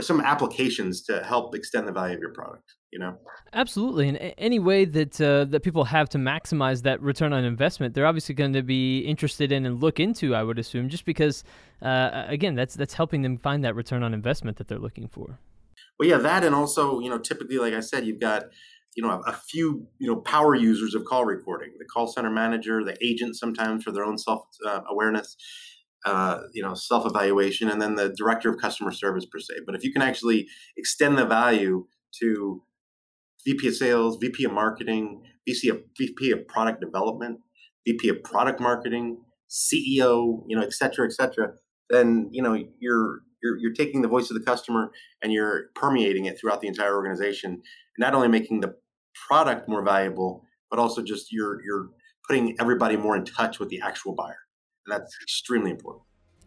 some 0.00 0.21
applications 0.21 1.03
to 1.03 1.23
help 1.25 1.55
extend 1.55 1.88
the 1.88 1.93
value 1.93 2.15
of 2.15 2.21
your 2.21 2.33
product 2.33 2.75
you 2.93 2.99
know? 2.99 3.16
Absolutely 3.52 4.09
and 4.09 4.35
any 4.38 4.59
way 4.59 4.85
that 4.85 5.21
uh, 5.21 5.45
that 5.47 5.62
people 5.62 5.85
have 5.85 6.09
to 6.11 6.19
maximize 6.19 6.83
that 6.83 7.00
return 7.00 7.33
on 7.33 7.45
investment 7.45 7.95
they're 7.95 8.07
obviously 8.07 8.35
going 8.35 8.52
to 8.52 8.62
be 8.62 9.00
interested 9.00 9.52
in 9.52 9.64
and 9.66 9.81
look 9.81 9.99
into 10.00 10.35
i 10.35 10.43
would 10.43 10.59
assume 10.59 10.88
just 10.88 11.05
because 11.05 11.45
uh, 11.83 12.25
again 12.26 12.55
that's 12.55 12.75
that's 12.75 12.95
helping 12.95 13.23
them 13.23 13.38
find 13.38 13.64
that 13.64 13.75
return 13.75 14.02
on 14.02 14.12
investment 14.14 14.57
that 14.57 14.69
they're 14.69 14.78
looking 14.78 15.09
for. 15.09 15.38
Well 15.99 16.09
yeah 16.09 16.19
that 16.19 16.45
and 16.45 16.55
also 16.55 17.00
you 17.00 17.11
know 17.11 17.19
typically 17.19 17.59
like 17.59 17.75
i 17.75 17.81
said 17.81 18.07
you've 18.07 18.21
got 18.21 18.45
you 18.97 19.02
know 19.02 19.23
a, 19.26 19.33
few 19.33 19.87
you 19.99 20.09
know 20.09 20.16
power 20.16 20.55
users 20.55 20.95
of 20.95 21.05
call 21.05 21.25
recording 21.25 21.71
the 21.78 21.85
call 21.85 22.07
center 22.07 22.31
manager 22.31 22.83
the 22.85 22.97
agent 23.02 23.37
sometimes 23.37 23.85
for 23.85 23.93
their 23.93 24.05
own 24.05 24.19
self 24.19 24.47
uh, 24.66 24.81
awareness 24.88 25.37
uh, 26.07 26.43
you 26.55 26.62
know 26.62 26.73
self 26.75 27.05
evaluation 27.05 27.69
and 27.69 27.83
then 27.83 27.97
the 27.97 28.14
director 28.16 28.49
of 28.49 28.59
customer 28.59 28.93
service 28.93 29.26
per 29.26 29.40
se. 29.40 29.55
But 29.66 29.75
if 29.75 29.85
you 29.85 29.93
can 29.93 30.02
actually 30.02 30.49
extend 30.76 31.19
the 31.19 31.26
value 31.26 31.87
to 32.21 32.62
VP 33.47 33.69
of 33.69 33.76
sales, 33.76 34.19
VP 34.21 34.45
of 34.45 34.53
marketing, 34.53 35.23
VP 35.47 35.69
of, 35.69 35.83
VP 35.97 36.33
of 36.33 36.47
product 36.49 36.81
development, 36.81 37.38
VP 37.87 38.09
of 38.09 38.23
product 38.25 38.61
marketing, 38.61 39.19
CEO, 39.49 40.43
you 40.49 40.57
know, 40.57 40.62
et 40.62 40.73
cetera, 40.73 41.07
et 41.07 41.12
cetera, 41.12 41.53
then, 41.88 42.29
you 42.33 42.43
know, 42.43 42.55
you're, 42.81 43.21
you're, 43.43 43.57
you're 43.59 43.73
taking 43.73 44.03
the 44.03 44.09
voice 44.09 44.31
of 44.31 44.37
the 44.37 44.45
customer 44.45 44.91
and 45.23 45.33
you're 45.33 45.67
permeating 45.76 46.25
it 46.25 46.38
throughout 46.38 46.61
the 46.61 46.67
entire 46.67 46.95
organization, 46.97 47.62
not 47.99 48.15
only 48.15 48.29
making 48.29 48.61
the 48.61 48.75
product 49.29 49.68
more 49.68 49.85
valuable, 49.85 50.44
but 50.68 50.81
also 50.81 51.01
just 51.01 51.33
you're, 51.33 51.62
you're 51.64 51.88
putting 52.29 52.57
everybody 52.61 52.97
more 52.97 53.16
in 53.16 53.25
touch 53.25 53.61
with 53.61 53.68
the 53.68 53.81
actual 53.81 54.14
buyer. 54.14 54.38
And 54.85 54.92
that's 54.92 55.16
extremely 55.23 55.70
important. 55.70 56.03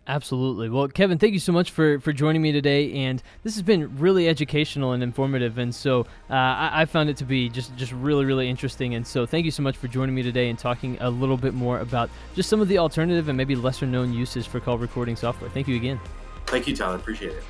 Absolutely. 0.09 0.69
Well, 0.69 0.87
Kevin, 0.87 1.19
thank 1.19 1.33
you 1.33 1.39
so 1.39 1.51
much 1.51 1.69
for, 1.69 1.99
for 1.99 2.11
joining 2.11 2.41
me 2.41 2.51
today, 2.51 2.91
and 2.93 3.21
this 3.43 3.53
has 3.53 3.61
been 3.61 3.95
really 3.99 4.27
educational 4.27 4.93
and 4.93 5.03
informative, 5.03 5.59
and 5.59 5.73
so 5.73 6.01
uh, 6.31 6.33
I, 6.33 6.81
I, 6.81 6.85
found 6.85 7.11
it 7.11 7.17
to 7.17 7.25
be 7.25 7.47
just 7.47 7.75
just 7.75 7.91
really 7.91 8.25
really 8.25 8.49
interesting, 8.49 8.95
and 8.95 9.05
so 9.05 9.27
thank 9.27 9.45
you 9.45 9.51
so 9.51 9.61
much 9.61 9.77
for 9.77 9.87
joining 9.87 10.15
me 10.15 10.23
today 10.23 10.49
and 10.49 10.57
talking 10.57 10.97
a 10.99 11.11
little 11.11 11.37
bit 11.37 11.53
more 11.53 11.79
about 11.79 12.09
just 12.33 12.49
some 12.49 12.59
of 12.59 12.67
the 12.67 12.79
alternative 12.79 13.29
and 13.29 13.37
maybe 13.37 13.55
lesser 13.55 13.85
known 13.85 14.11
uses 14.11 14.47
for 14.47 14.59
call 14.59 14.79
recording 14.79 15.15
software. 15.15 15.47
Thank 15.51 15.67
you 15.67 15.75
again. 15.75 15.99
Thank 16.47 16.67
you, 16.67 16.75
Tyler. 16.75 16.95
Appreciate 16.95 17.33
it. 17.33 17.43